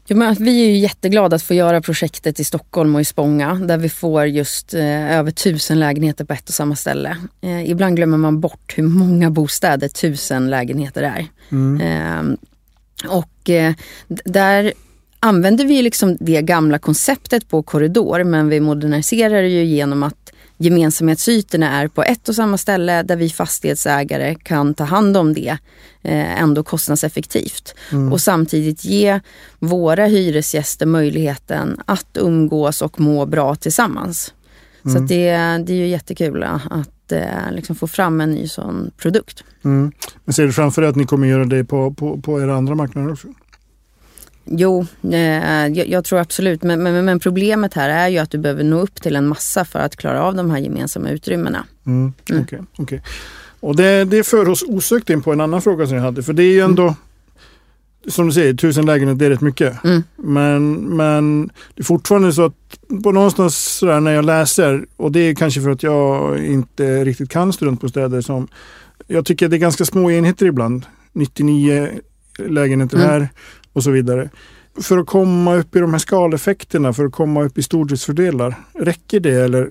Ja, 0.10 0.16
men 0.16 0.36
vi 0.40 0.62
är 0.62 0.70
ju 0.70 0.78
jätteglada 0.78 1.36
att 1.36 1.44
få 1.44 1.54
göra 1.54 1.82
projektet 1.82 2.40
i 2.40 2.44
Stockholm 2.44 2.96
och 2.96 3.02
i 3.02 3.06
Spånga 3.06 3.54
där 3.54 3.78
vi 3.78 3.90
får 3.90 4.26
just 4.26 4.74
eh, 4.74 5.18
över 5.18 5.32
tusen 5.32 5.80
lägenheter 5.80 6.26
på 6.26 6.34
ett 6.34 6.50
och 6.50 6.56
samma 6.56 6.76
ställe. 6.76 7.18
Eh, 7.42 7.70
ibland 7.70 7.96
glömmer 7.96 8.18
man 8.18 8.40
bort 8.40 8.74
hur 8.78 8.84
många 8.84 9.30
bostäder 9.30 9.88
tusen 9.88 10.50
lägenheter 10.50 11.04
är. 11.04 11.28
Mm. 11.52 11.82
Eh, 11.82 12.38
och 13.12 13.50
där 14.08 14.74
använder 15.20 15.66
vi 15.66 15.82
liksom 15.82 16.18
det 16.20 16.42
gamla 16.42 16.80
konceptet 16.80 17.50
på 17.50 17.64
korridor 17.64 18.24
men 18.24 18.50
vi 18.50 18.60
moderniserar 18.60 19.42
det 19.42 19.50
ju 19.50 19.64
genom 19.64 20.04
att 20.04 20.34
gemensamhetsytorna 20.60 21.82
är 21.82 21.88
på 21.88 22.04
ett 22.04 22.30
och 22.30 22.36
samma 22.36 22.58
ställe 22.58 23.04
där 23.04 23.16
vi 23.16 23.30
fastighetsägare 23.30 24.36
kan 24.36 24.74
ta 24.74 24.84
hand 24.84 25.18
om 25.18 25.34
det 25.34 25.58
eh, 26.02 26.42
ändå 26.42 26.64
kostnadseffektivt. 26.64 27.76
Mm. 27.92 28.14
Och 28.14 28.22
samtidigt 28.22 28.86
ge 28.86 29.20
våra 29.60 30.06
hyresgäster 30.06 30.86
möjligheten 30.86 31.82
att 31.86 32.08
umgås 32.14 32.82
och 32.82 33.00
må 33.00 33.26
bra 33.26 33.56
tillsammans. 33.56 34.34
Mm. 34.86 34.96
Så 34.96 35.14
det, 35.14 35.32
det 35.66 35.74
är 35.74 35.78
ju 35.78 35.88
jättekul 35.88 36.44
att 36.44 37.12
eh, 37.12 37.52
liksom 37.52 37.76
få 37.76 37.88
fram 37.88 38.22
en 38.22 38.32
ny 38.32 38.48
sån 38.48 38.92
produkt. 38.98 39.44
Mm. 39.64 39.92
Men 40.26 40.34
ser 40.34 40.46
du 40.46 40.54
framför 40.54 40.82
dig 40.82 40.90
att 40.90 40.96
ni 40.96 41.06
kommer 41.06 41.28
göra 41.28 41.46
det 41.46 41.64
på, 41.64 41.94
på, 41.94 42.22
på 42.22 42.42
era 42.42 42.56
andra 42.56 42.76
marknader 42.76 43.12
också? 43.12 43.28
Jo, 44.46 44.86
eh, 45.12 45.68
jag, 45.68 45.88
jag, 45.88 46.06
tror 46.06 46.20
absolut. 46.20 46.64
Men, 46.64 46.84
men, 46.84 47.06
men, 47.06 47.20
problemet 47.20 47.74
här 47.74 47.90
är 47.90 48.08
ju 48.08 48.18
att 48.18 48.32
du 48.32 48.38
behöver 48.38 48.64
nå 48.64 48.80
upp 48.80 49.02
till 49.02 49.16
en 49.16 49.28
massa 49.28 49.66
för 49.66 49.80
att 49.80 49.96
klara 49.96 50.24
av 50.24 50.36
de 50.36 50.52
här 50.52 50.58
gemensamma 50.58 51.10
utrymmena. 51.10 51.66
Mm, 51.86 52.14
mm. 52.30 52.44
Okay, 52.44 52.60
okay. 52.78 53.00
Och 53.60 53.76
det, 53.76 54.06
det 54.06 54.24
för 54.24 54.50
oss 54.50 54.64
osökt 54.68 55.10
in 55.10 55.22
på 55.22 55.34
en 55.34 55.42
annan 55.42 55.62
fråga 55.62 55.88
som 55.88 55.96
jag 55.96 56.04
hade. 56.04 56.24
För 56.24 56.34
det 56.34 56.44
är 56.44 56.52
ju 56.52 56.60
ändå, 56.60 56.84
mm. 56.84 56.96
som 58.08 58.26
du 58.26 58.34
säger, 58.34 58.54
tusen 58.54 58.86
lägenheter 58.86 59.26
är 59.26 59.30
rätt 59.30 59.42
mycket. 59.42 59.84
Mm. 59.84 60.04
Men, 60.16 60.74
men 60.74 61.50
det 61.76 61.82
är 61.82 61.84
fortfarande 61.84 62.34
så 62.34 62.46
att 62.46 62.80
på 63.04 63.12
någonstans 63.12 63.58
sådär 63.58 64.00
när 64.00 64.12
jag 64.12 64.26
läser, 64.26 64.86
och 64.96 65.12
det 65.12 65.20
är 65.20 65.36
kanske 65.36 65.62
för 65.62 65.70
att 65.70 65.84
jag 65.84 66.38
inte 66.46 67.06
riktigt 67.06 67.30
kan 67.30 67.54
studentbostäder 67.54 68.22
som 68.22 68.48
jag 69.08 69.26
tycker 69.26 69.48
det 69.48 69.56
är 69.56 69.58
ganska 69.58 69.86
små 69.86 70.12
enheter 70.12 70.46
ibland. 70.46 70.86
99 71.14 71.90
lägenheter 72.48 72.98
mm. 72.98 73.10
här 73.10 73.30
och 73.80 73.84
så 73.84 73.92
vidare. 73.92 74.30
För 74.82 74.98
att 74.98 75.08
komma 75.08 75.56
upp 75.56 75.76
i 75.76 75.80
de 75.80 75.92
här 75.92 76.00
skaleffekterna, 76.00 76.94
för 76.94 77.06
att 77.06 77.12
komma 77.12 77.44
upp 77.44 77.58
i 77.58 77.64
stordriftsfördelar, 77.64 78.56
räcker 78.74 79.20
det 79.20 79.44
eller 79.44 79.70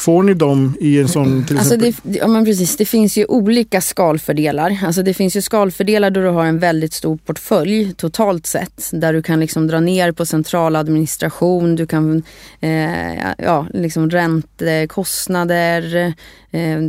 Får 0.00 0.22
ni 0.22 0.34
dem 0.34 0.74
i 0.80 1.00
en 1.00 1.08
sån 1.08 1.46
till 1.46 1.58
alltså 1.58 1.76
det, 1.76 1.96
ja, 2.02 2.26
men 2.26 2.44
precis, 2.44 2.76
det 2.76 2.84
finns 2.84 3.16
ju 3.16 3.24
olika 3.24 3.80
skalfördelar. 3.80 4.78
Alltså 4.84 5.02
det 5.02 5.14
finns 5.14 5.36
ju 5.36 5.42
skalfördelar 5.42 6.10
då 6.10 6.20
du 6.20 6.28
har 6.28 6.44
en 6.44 6.58
väldigt 6.58 6.92
stor 6.92 7.16
portfölj 7.16 7.94
totalt 7.94 8.46
sett. 8.46 8.90
Där 8.92 9.12
du 9.12 9.22
kan 9.22 9.40
liksom 9.40 9.66
dra 9.66 9.80
ner 9.80 10.12
på 10.12 10.26
central 10.26 10.76
administration, 10.76 11.76
du 11.76 11.86
kan 11.86 12.22
eh, 12.60 13.14
ja, 13.38 13.66
liksom 13.74 14.10
räntekostnader, 14.10 16.14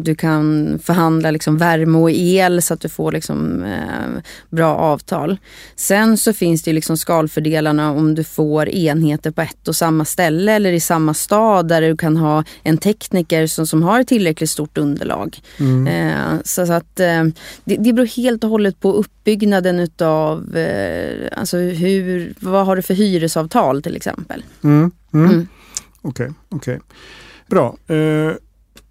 du 0.04 0.16
kan 0.16 0.80
förhandla 0.84 1.32
liksom 1.32 1.58
värme 1.58 1.98
och 1.98 2.12
el 2.12 2.62
så 2.62 2.74
att 2.74 2.82
du 2.82 2.90
får 2.90 3.12
liksom, 3.12 3.64
eh, 3.64 4.22
bra 4.50 4.76
avtal. 4.76 5.38
Sen 5.76 6.18
så 6.18 6.34
finns 6.34 6.64
det 6.64 6.74
liksom 6.74 6.98
skalfördelarna 6.98 7.92
om 7.92 8.16
du 8.16 8.24
får 8.24 8.70
enheter 8.70 9.32
på 9.32 9.42
ett 9.42 9.68
och 9.68 9.76
samma 9.76 10.06
ställe 10.06 10.54
eller 10.54 10.74
i 10.74 10.80
samma 10.80 11.14
stad 11.14 11.68
där 11.68 11.82
du 11.82 11.98
kan 11.98 12.18
ha 12.18 12.44
en 12.64 12.78
tekniker 12.78 13.48
som, 13.48 13.68
som 13.68 13.84
har 13.84 14.00
ett 14.00 14.08
tillräckligt 14.08 14.50
stort 14.50 14.78
underlag. 14.78 15.40
Mm. 15.60 15.88
Eh, 15.88 16.42
så, 16.44 16.66
så, 16.66 16.74
att 16.74 17.00
eh, 17.00 17.24
det, 17.64 17.76
det 17.76 17.94
beror 17.94 18.06
helt 18.06 18.44
och 18.44 18.50
hållet 18.50 18.80
på 18.80 18.94
uppbyggnaden 18.94 19.80
utav, 19.80 20.58
eh, 20.58 21.30
alltså 21.38 21.58
hur, 21.58 22.34
vad 22.40 22.66
har 22.66 22.76
du 22.76 22.82
för 22.82 22.94
hyresavtal 22.94 23.82
till 23.82 23.96
exempel. 23.96 24.44
Mm. 24.64 24.92
mm. 25.14 25.26
Okej, 25.30 25.36
mm. 25.36 25.48
okej. 26.02 26.34
Okay, 26.50 26.76
okay. 26.76 26.80
Bra. 27.48 27.78
Eh, 27.88 28.36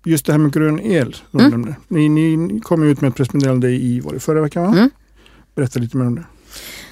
just 0.04 0.26
det 0.26 0.32
här 0.32 0.38
med 0.38 0.52
grön 0.52 0.80
el. 0.80 1.16
Mm. 1.34 1.74
Ni, 1.88 2.08
ni 2.08 2.60
kom 2.60 2.82
ut 2.82 3.00
med 3.00 3.08
ett 3.08 3.16
pressmeddelande 3.16 3.70
i 3.70 4.00
var 4.00 4.12
det 4.12 4.20
förra 4.20 4.40
veckan 4.40 4.62
va? 4.62 4.72
Mm. 4.72 4.90
Berätta 5.54 5.78
lite 5.78 5.96
mer 5.96 6.06
om 6.06 6.14
det. 6.14 6.24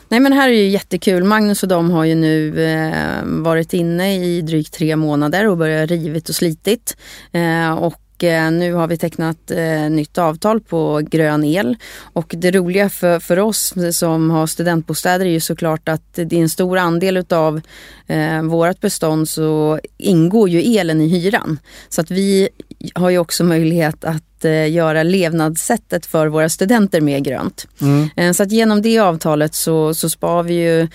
Nej 0.09 0.21
men 0.21 0.33
här 0.33 0.49
är 0.49 0.53
ju 0.53 0.69
jättekul. 0.69 1.25
Magnus 1.25 1.63
och 1.63 1.69
de 1.69 1.91
har 1.91 2.05
ju 2.05 2.15
nu 2.15 2.65
eh, 2.65 3.25
varit 3.25 3.75
inne 3.75 4.25
i 4.25 4.43
drygt 4.43 4.73
tre 4.75 4.97
månader 4.97 5.49
och 5.49 5.57
börjat 5.57 5.91
rivit 5.91 6.29
och 6.29 6.35
slitit. 6.35 6.97
Eh, 7.33 7.73
och 7.73 8.25
eh, 8.25 8.51
nu 8.51 8.73
har 8.73 8.87
vi 8.87 8.97
tecknat 8.97 9.51
eh, 9.51 9.91
nytt 9.91 10.19
avtal 10.19 10.61
på 10.61 11.01
grön 11.11 11.45
el. 11.45 11.77
Och 12.01 12.35
det 12.39 12.51
roliga 12.51 12.89
för, 12.89 13.21
för 13.21 13.39
oss 13.39 13.75
som 13.93 14.31
har 14.31 14.47
studentbostäder 14.47 15.27
är 15.27 15.31
ju 15.31 15.41
såklart 15.41 15.89
att 15.89 16.15
det 16.15 16.33
är 16.33 16.43
en 16.43 16.49
stor 16.49 16.79
andel 16.79 17.17
utav 17.17 17.61
eh, 18.07 18.43
vårt 18.43 18.81
bestånd 18.81 19.29
så 19.29 19.81
ingår 19.99 20.49
ju 20.49 20.79
elen 20.79 21.01
i 21.01 21.09
hyran. 21.09 21.59
Så 21.89 22.01
att 22.01 22.11
vi 22.11 22.49
har 22.95 23.11
ju 23.11 23.19
också 23.19 23.45
möjlighet 23.45 24.05
att 24.05 24.45
eh, 24.45 24.71
göra 24.71 25.03
levnadssättet 25.03 26.07
för 26.07 26.27
våra 26.27 26.49
studenter 26.49 27.01
mer 27.01 27.19
grönt. 27.19 27.67
Mm. 27.81 28.09
Eh, 28.17 28.33
så 28.33 28.43
att 28.43 28.53
genom 28.53 28.83
det 28.83 28.99
avtalet 28.99 29.55
så, 29.55 29.95
så 29.95 30.11
spar 30.11 30.43
vi 30.43 30.55
ju 30.55 30.89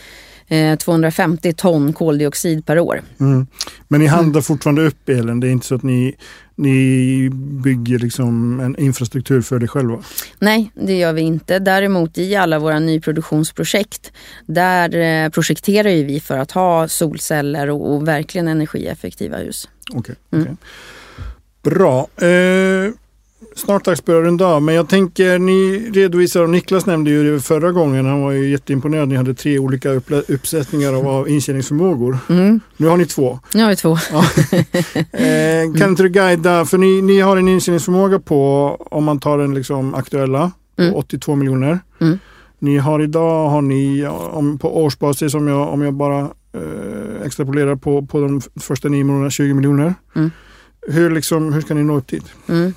eh, 0.47 0.77
250 0.77 1.53
ton 1.53 1.93
koldioxid 1.93 2.65
per 2.65 2.79
år. 2.79 3.01
Mm. 3.19 3.47
Men 3.87 3.99
ni 3.99 4.07
handlar 4.07 4.39
mm. 4.39 4.43
fortfarande 4.43 4.81
upp 4.81 5.09
elen? 5.09 5.39
Det 5.39 5.47
är 5.47 5.51
inte 5.51 5.65
så 5.65 5.75
att 5.75 5.83
ni, 5.83 6.15
ni 6.55 7.29
bygger 7.63 7.99
liksom 7.99 8.59
en 8.59 8.79
infrastruktur 8.79 9.41
för 9.41 9.59
det 9.59 9.67
själva? 9.67 10.03
Nej, 10.39 10.71
det 10.75 10.97
gör 10.97 11.13
vi 11.13 11.21
inte. 11.21 11.59
Däremot 11.59 12.17
i 12.17 12.35
alla 12.35 12.59
våra 12.59 12.79
nyproduktionsprojekt, 12.79 14.11
där 14.45 14.95
eh, 14.95 15.29
projekterar 15.29 15.89
vi 15.89 16.19
för 16.19 16.37
att 16.37 16.51
ha 16.51 16.87
solceller 16.87 17.69
och, 17.69 17.93
och 17.93 18.07
verkligen 18.07 18.47
energieffektiva 18.47 19.37
hus. 19.37 19.69
Okay, 19.93 20.15
okay. 20.31 20.41
mm. 20.41 20.57
Bra. 21.63 22.07
Eh, 22.17 22.91
snart 23.55 23.85
dags 23.85 24.05
börja 24.05 24.21
runda 24.21 24.45
av, 24.45 24.61
men 24.61 24.75
jag 24.75 24.89
tänker 24.89 25.39
ni 25.39 25.89
redovisar, 25.93 26.41
och 26.41 26.49
Niklas 26.49 26.85
nämnde 26.85 27.11
ju 27.11 27.33
det 27.33 27.39
förra 27.41 27.71
gången, 27.71 28.05
han 28.05 28.21
var 28.21 28.31
ju 28.31 28.49
jätteimponerad. 28.49 29.09
Ni 29.09 29.15
hade 29.15 29.33
tre 29.33 29.59
olika 29.59 29.89
uppsättningar 30.27 30.93
av, 30.93 31.07
av 31.07 31.29
intjäningsförmågor. 31.29 32.17
Mm. 32.29 32.59
Nu 32.77 32.87
har 32.87 32.97
ni 32.97 33.05
två. 33.05 33.39
Nu 33.53 33.63
har 33.63 33.69
vi 33.69 33.75
två. 33.75 33.97
Ja. 34.11 34.19
eh, 35.19 35.73
kan 35.79 35.89
inte 35.89 36.03
du 36.03 36.09
guida, 36.09 36.65
för 36.65 36.77
ni, 36.77 37.01
ni 37.01 37.19
har 37.19 37.37
en 37.37 37.47
intjäningsförmåga 37.47 38.19
på, 38.19 38.67
om 38.91 39.03
man 39.03 39.19
tar 39.19 39.37
den 39.37 39.53
liksom 39.53 39.95
aktuella, 39.95 40.51
mm. 40.79 40.95
82 40.95 41.35
miljoner. 41.35 41.79
Mm. 42.01 42.19
Ni 42.59 42.77
har 42.77 43.01
idag, 43.01 43.49
har 43.49 43.61
ni 43.61 44.07
om, 44.07 44.57
på 44.57 44.83
årsbasis, 44.83 45.33
om 45.33 45.47
jag, 45.47 45.69
om 45.69 45.81
jag 45.81 45.93
bara 45.93 46.19
eh, 46.53 47.25
extrapolerar 47.25 47.75
på, 47.75 48.05
på 48.05 48.19
de 48.19 48.41
första 48.61 48.89
nio 48.89 49.03
månaderna, 49.03 49.29
20 49.29 49.53
miljoner. 49.53 49.95
Mm. 50.15 50.31
Hur, 50.87 51.11
liksom, 51.11 51.53
hur 51.53 51.61
ska 51.61 51.73
ni 51.73 51.83
nå 51.83 51.97
upp 51.97 52.07
dit? 52.07 52.23
Mm. 52.49 52.73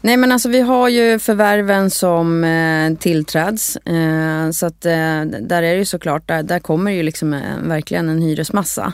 Nej 0.00 0.16
men 0.16 0.32
alltså 0.32 0.48
vi 0.48 0.60
har 0.60 0.88
ju 0.88 1.18
förvärven 1.18 1.90
som 1.90 2.44
eh, 2.44 2.98
tillträds. 2.98 3.76
Eh, 3.76 4.50
så 4.50 4.66
att 4.66 4.86
eh, 4.86 5.22
där 5.40 5.62
är 5.62 5.72
det 5.72 5.76
ju 5.76 5.84
såklart, 5.84 6.28
där, 6.28 6.42
där 6.42 6.58
kommer 6.58 6.90
ju 6.90 7.02
liksom 7.02 7.34
eh, 7.34 7.40
verkligen 7.62 8.08
en 8.08 8.22
hyresmassa. 8.22 8.92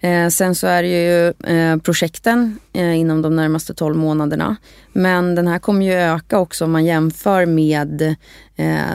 Eh, 0.00 0.28
sen 0.28 0.54
så 0.54 0.66
är 0.66 0.82
det 0.82 0.88
ju 0.88 1.28
eh, 1.56 1.76
projekten 1.76 2.58
eh, 2.72 2.98
inom 2.98 3.22
de 3.22 3.36
närmaste 3.36 3.74
12 3.74 3.96
månaderna. 3.96 4.56
Men 4.96 5.34
den 5.34 5.48
här 5.48 5.58
kommer 5.58 5.86
ju 5.86 5.92
öka 5.92 6.38
också 6.38 6.64
om 6.64 6.72
man 6.72 6.84
jämför 6.84 7.46
med 7.46 8.16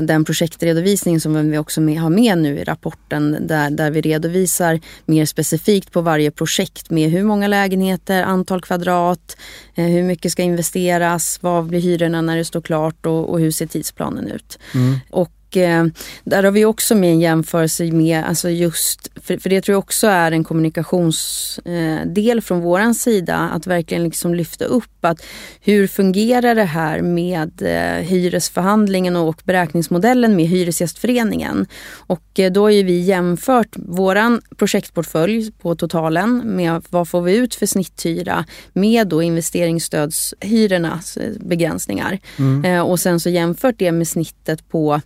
den 0.01 0.25
projektredovisning 0.25 1.19
som 1.19 1.51
vi 1.51 1.57
också 1.57 1.81
med, 1.81 2.01
har 2.01 2.09
med 2.09 2.37
nu 2.37 2.59
i 2.59 2.63
rapporten 2.63 3.47
där, 3.47 3.69
där 3.69 3.91
vi 3.91 4.01
redovisar 4.01 4.79
mer 5.05 5.25
specifikt 5.25 5.91
på 5.91 6.01
varje 6.01 6.31
projekt 6.31 6.89
med 6.89 7.09
hur 7.09 7.23
många 7.23 7.47
lägenheter, 7.47 8.23
antal 8.23 8.61
kvadrat, 8.61 9.37
hur 9.73 10.03
mycket 10.03 10.31
ska 10.31 10.43
investeras, 10.43 11.39
vad 11.41 11.65
blir 11.65 11.79
hyrorna 11.79 12.21
när 12.21 12.37
det 12.37 12.45
står 12.45 12.61
klart 12.61 13.05
och, 13.05 13.29
och 13.29 13.39
hur 13.39 13.51
ser 13.51 13.67
tidsplanen 13.67 14.27
ut. 14.27 14.59
Mm. 14.75 14.99
Och 15.09 15.31
eh, 15.57 15.85
där 16.23 16.43
har 16.43 16.51
vi 16.51 16.65
också 16.65 16.95
med 16.95 17.11
en 17.11 17.19
jämförelse 17.19 17.91
med, 17.91 18.25
alltså 18.25 18.49
just, 18.49 19.11
för, 19.21 19.37
för 19.37 19.49
det 19.49 19.61
tror 19.61 19.73
jag 19.73 19.79
också 19.79 20.07
är 20.07 20.31
en 20.31 20.43
kommunikationsdel 20.43 22.37
eh, 22.37 22.41
från 22.41 22.61
våran 22.61 22.95
sida, 22.95 23.37
att 23.37 23.67
verkligen 23.67 24.03
liksom 24.03 24.35
lyfta 24.35 24.65
upp 24.65 25.05
att 25.05 25.23
hur 25.61 25.87
fungerar 25.87 26.55
det 26.55 26.63
här 26.63 27.01
med 27.01 27.61
eh, 27.61 28.05
hyresförhandlingen 28.05 29.15
och 29.15 29.41
beräkningsmodellen 29.43 30.35
med 30.35 30.45
Hyresgästföreningen. 30.45 31.65
Och 31.93 32.39
eh, 32.39 32.51
då 32.51 32.61
har 32.61 32.69
ju 32.69 32.83
vi 32.83 32.99
jämfört 32.99 33.75
våran 33.75 34.41
projektportfölj 34.57 35.51
på 35.51 35.75
totalen 35.75 36.41
med 36.45 36.83
vad 36.89 37.07
får 37.07 37.21
vi 37.21 37.35
ut 37.35 37.55
för 37.55 37.65
snitthyra 37.65 38.45
med 38.73 39.07
då 39.07 39.21
investeringsstödshyrornas 39.21 41.17
eh, 41.17 41.31
begränsningar. 41.39 42.19
Mm. 42.39 42.65
Eh, 42.65 42.81
och 42.81 42.99
sen 42.99 43.19
så 43.19 43.29
jämfört 43.29 43.75
det 43.77 43.91
med 43.91 44.07
snittet 44.07 44.69
på 44.69 45.01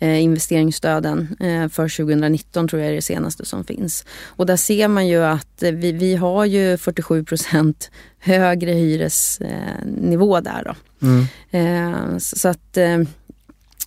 investeringsstöden 0.00 1.36
eh, 1.40 1.68
för 1.68 1.96
2019 1.96 2.68
tror 2.68 2.82
jag 2.82 2.90
är 2.90 2.94
det 2.94 3.02
senaste 3.02 3.44
som 3.44 3.64
finns. 3.64 4.04
Och 4.24 4.46
där 4.46 4.56
ser 4.56 4.88
man 4.88 5.08
ju 5.08 5.24
att 5.24 5.62
eh, 5.62 5.72
vi, 5.72 5.92
vi 5.92 6.16
har 6.16 6.44
ju 6.44 6.76
47 6.76 7.24
procent 7.24 7.90
högre 8.18 8.72
hyresnivå 8.72 10.40
där. 10.40 10.64
Då. 10.64 11.06
Mm. 11.06 11.26
Eh, 11.50 12.18
så 12.18 12.48
att 12.48 12.76
eh, 12.76 12.98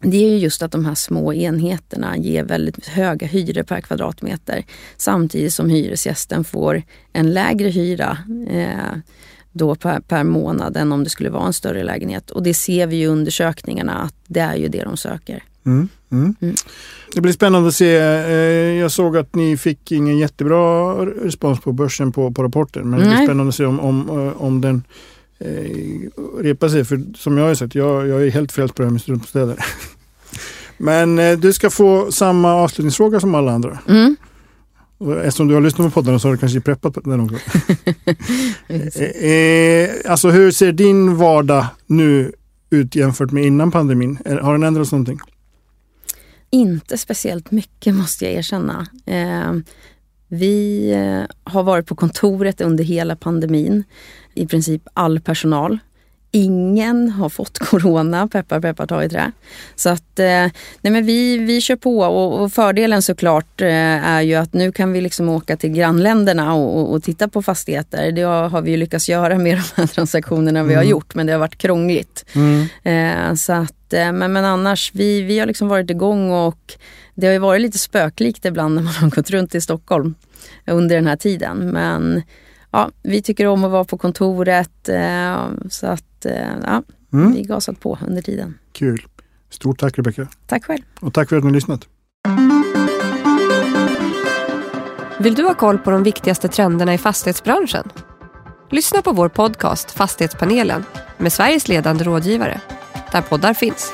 det 0.02 0.18
är 0.18 0.30
ju 0.30 0.38
just 0.38 0.62
att 0.62 0.72
de 0.72 0.86
här 0.86 0.96
små 0.96 1.34
enheterna 1.34 2.18
ger 2.18 2.44
väldigt 2.44 2.88
höga 2.88 3.28
hyror 3.28 3.64
per 3.64 3.82
kvadratmeter 3.82 4.66
samtidigt 4.98 5.54
som 5.54 5.70
hyresgästen 5.70 6.44
får 6.44 6.84
en 7.14 7.34
lägre 7.34 7.70
hyra 7.70 8.18
eh, 8.50 9.00
då 9.52 9.76
per, 9.76 10.00
per, 10.00 10.24
månad 10.24 10.78
än 10.78 10.92
om 10.92 11.04
det 11.04 11.10
skulle 11.10 11.30
vara 11.30 11.48
en 11.48 11.54
större 11.54 11.84
lägenhet. 11.84 12.32
Och 12.32 12.44
det 12.44 12.54
ser 12.54 12.88
vi 12.88 13.02
i 13.02 13.08
undersökningarna 13.08 13.94
att 13.94 14.16
det 14.28 14.40
är 14.40 14.56
ju 14.56 14.68
det 14.68 14.84
de 14.84 14.98
söker. 14.98 15.44
Mm, 15.68 15.90
mm. 16.12 16.36
Mm. 16.42 16.56
Det 17.14 17.22
blir 17.22 17.34
spännande 17.34 17.68
att 17.68 17.76
se. 17.76 17.96
Eh, 17.96 18.80
jag 18.80 18.92
såg 18.92 19.18
att 19.18 19.36
ni 19.36 19.58
fick 19.58 19.92
ingen 19.92 20.18
jättebra 20.18 20.94
respons 21.06 21.60
på 21.60 21.72
börsen 21.72 22.12
på, 22.12 22.32
på 22.32 22.44
rapporten. 22.44 22.90
Men 22.90 23.00
det 23.00 23.06
blir 23.06 23.24
spännande 23.24 23.50
att 23.50 23.56
se 23.56 23.66
om, 23.66 23.80
om, 23.80 24.10
eh, 24.10 24.42
om 24.42 24.62
den 24.62 24.84
eh, 25.40 26.42
repar 26.42 26.70
sig. 26.70 26.86
För 26.86 27.04
som 27.16 27.38
jag 27.38 27.48
har 27.48 27.56
sett, 27.56 27.76
jag, 27.76 28.08
jag 28.08 28.24
är 28.24 28.32
helt 28.32 28.52
frälst 28.52 28.76
på 28.76 28.82
det 28.82 28.88
här 28.88 28.92
med 28.92 29.02
studentbostäder. 29.02 29.66
Men 30.78 31.20
eh, 31.20 31.38
du 31.38 31.54
ska 31.54 31.70
få 31.70 32.12
samma 32.12 32.54
avslutningsfråga 32.54 33.20
som 33.20 33.36
alla 33.36 33.52
andra. 33.52 33.80
Mm. 33.88 34.16
Eftersom 35.24 35.48
du 35.48 35.54
har 35.54 35.62
lyssnat 35.62 35.94
på 35.94 36.02
podden 36.02 36.20
så 36.20 36.28
har 36.28 36.34
du 36.34 36.40
kanske 36.40 36.62
preppat 36.62 36.94
på 36.94 37.00
den 37.00 37.20
också. 37.20 37.36
eh, 39.26 40.12
alltså 40.12 40.30
hur 40.30 40.52
ser 40.52 40.72
din 40.72 41.18
vardag 41.18 41.66
nu 41.86 42.32
ut 42.70 42.96
jämfört 42.96 43.32
med 43.32 43.44
innan 43.44 43.72
pandemin? 43.72 44.18
Har 44.42 44.52
den 44.52 44.64
ändrats 44.64 44.92
någonting? 44.92 45.20
Inte 46.50 46.98
speciellt 46.98 47.52
mycket 47.52 47.96
måste 47.96 48.26
jag 48.26 48.34
erkänna. 48.34 48.88
Eh, 49.06 49.54
vi 50.28 50.90
eh, 50.92 51.52
har 51.52 51.64
varit 51.64 51.86
på 51.86 51.96
kontoret 51.96 52.62
under 52.62 52.84
hela 52.84 53.16
pandemin. 53.16 53.84
I 54.34 54.48
princip 54.48 54.82
all 54.94 55.20
personal. 55.20 55.80
Ingen 56.32 57.10
har 57.10 57.30
fått 57.30 57.60
corona, 57.70 58.28
peppar 58.28 58.60
peppar 58.60 58.88
ta 58.88 59.04
i 59.04 59.10
trä. 59.10 59.32
Så 59.76 59.90
att, 59.90 60.20
eh, 60.20 60.26
nej 60.82 60.92
men 60.94 61.06
vi, 61.06 61.38
vi 61.38 61.62
kör 61.62 61.76
på 61.76 62.00
och, 62.00 62.42
och 62.42 62.54
fördelen 62.54 63.02
såklart 63.02 63.62
eh, 63.62 63.68
är 64.08 64.22
ju 64.22 64.36
att 64.36 64.54
nu 64.54 64.72
kan 64.72 64.92
vi 64.92 65.02
liksom 65.02 65.30
åka 65.30 65.58
till 65.58 65.70
grannländerna 65.70 66.54
och, 66.54 66.80
och, 66.80 66.94
och, 66.94 67.04
titta 67.04 67.28
på 67.28 67.42
fastigheter. 67.42 68.12
Det 68.12 68.22
har 68.22 68.62
vi 68.62 68.72
ju 68.72 68.78
lyckats 68.78 69.10
göra 69.10 69.38
med 69.38 69.58
de 69.58 69.82
här 69.82 69.88
transaktionerna 69.88 70.64
vi 70.64 70.74
har 70.74 70.82
mm. 70.82 70.92
gjort 70.92 71.16
men 71.16 71.26
det 71.28 71.34
har 71.34 71.40
varit 71.40 71.58
krångligt. 71.58 72.26
Mm. 72.36 72.68
Eh, 72.84 73.36
så 73.36 73.54
att, 73.54 73.74
men, 73.90 74.34
men 74.34 74.46
annars, 74.46 74.92
vi, 74.94 75.22
vi 75.22 75.40
har 75.40 75.46
liksom 75.46 75.68
varit 75.68 75.90
igång 75.90 76.32
och 76.32 76.78
det 77.16 77.28
har 77.28 77.34
ju 77.34 77.40
varit 77.40 77.62
lite 77.62 77.78
spöklikt 77.78 78.46
ibland 78.46 78.76
när 78.76 78.82
man 78.82 78.94
har 78.94 79.10
gått 79.10 79.30
runt 79.30 79.56
i 79.56 79.62
Stockholm 79.62 80.16
under 80.66 80.96
den 80.96 81.08
här 81.08 81.16
tiden. 81.16 81.58
Men 81.58 82.22
ja, 82.72 82.92
vi 83.04 83.22
tycker 83.22 83.48
om 83.48 83.64
att 83.64 83.72
vara 83.72 83.84
på 83.84 83.98
kontoret. 83.98 84.90
Eh, 84.90 85.48
så 85.70 85.88
att 85.88 86.26
eh, 86.26 86.52
ja, 86.64 86.84
mm. 87.14 87.32
vi 87.32 87.44
gasat 87.44 87.80
på 87.80 87.98
under 88.08 88.22
tiden. 88.22 88.58
Kul. 88.72 89.06
Stort 89.50 89.80
tack 89.80 89.98
Rebecka. 89.98 90.28
Tack 90.46 90.66
själv. 90.66 90.82
Och 91.00 91.14
tack 91.14 91.30
för 91.30 91.38
att 91.38 91.44
ni 91.44 91.50
har 91.50 91.56
lyssnat. 91.56 91.88
Vill 95.20 95.36
du 95.36 95.44
ha 95.44 95.54
koll 95.54 95.78
på 95.78 95.92
de 95.92 96.04
viktigaste 96.04 96.48
trenderna 96.48 96.94
i 96.94 96.98
fastighetsbranschen? 96.98 97.90
Lyssna 98.72 99.02
på 99.02 99.12
vår 99.12 99.30
podcast 99.30 99.92
Fastighetspanelen 99.92 100.84
med 101.18 101.34
Sveriges 101.34 101.68
ledande 101.68 102.04
rådgivare, 102.04 102.62
där 103.12 103.22
poddar 103.22 103.54
finns. 103.54 103.94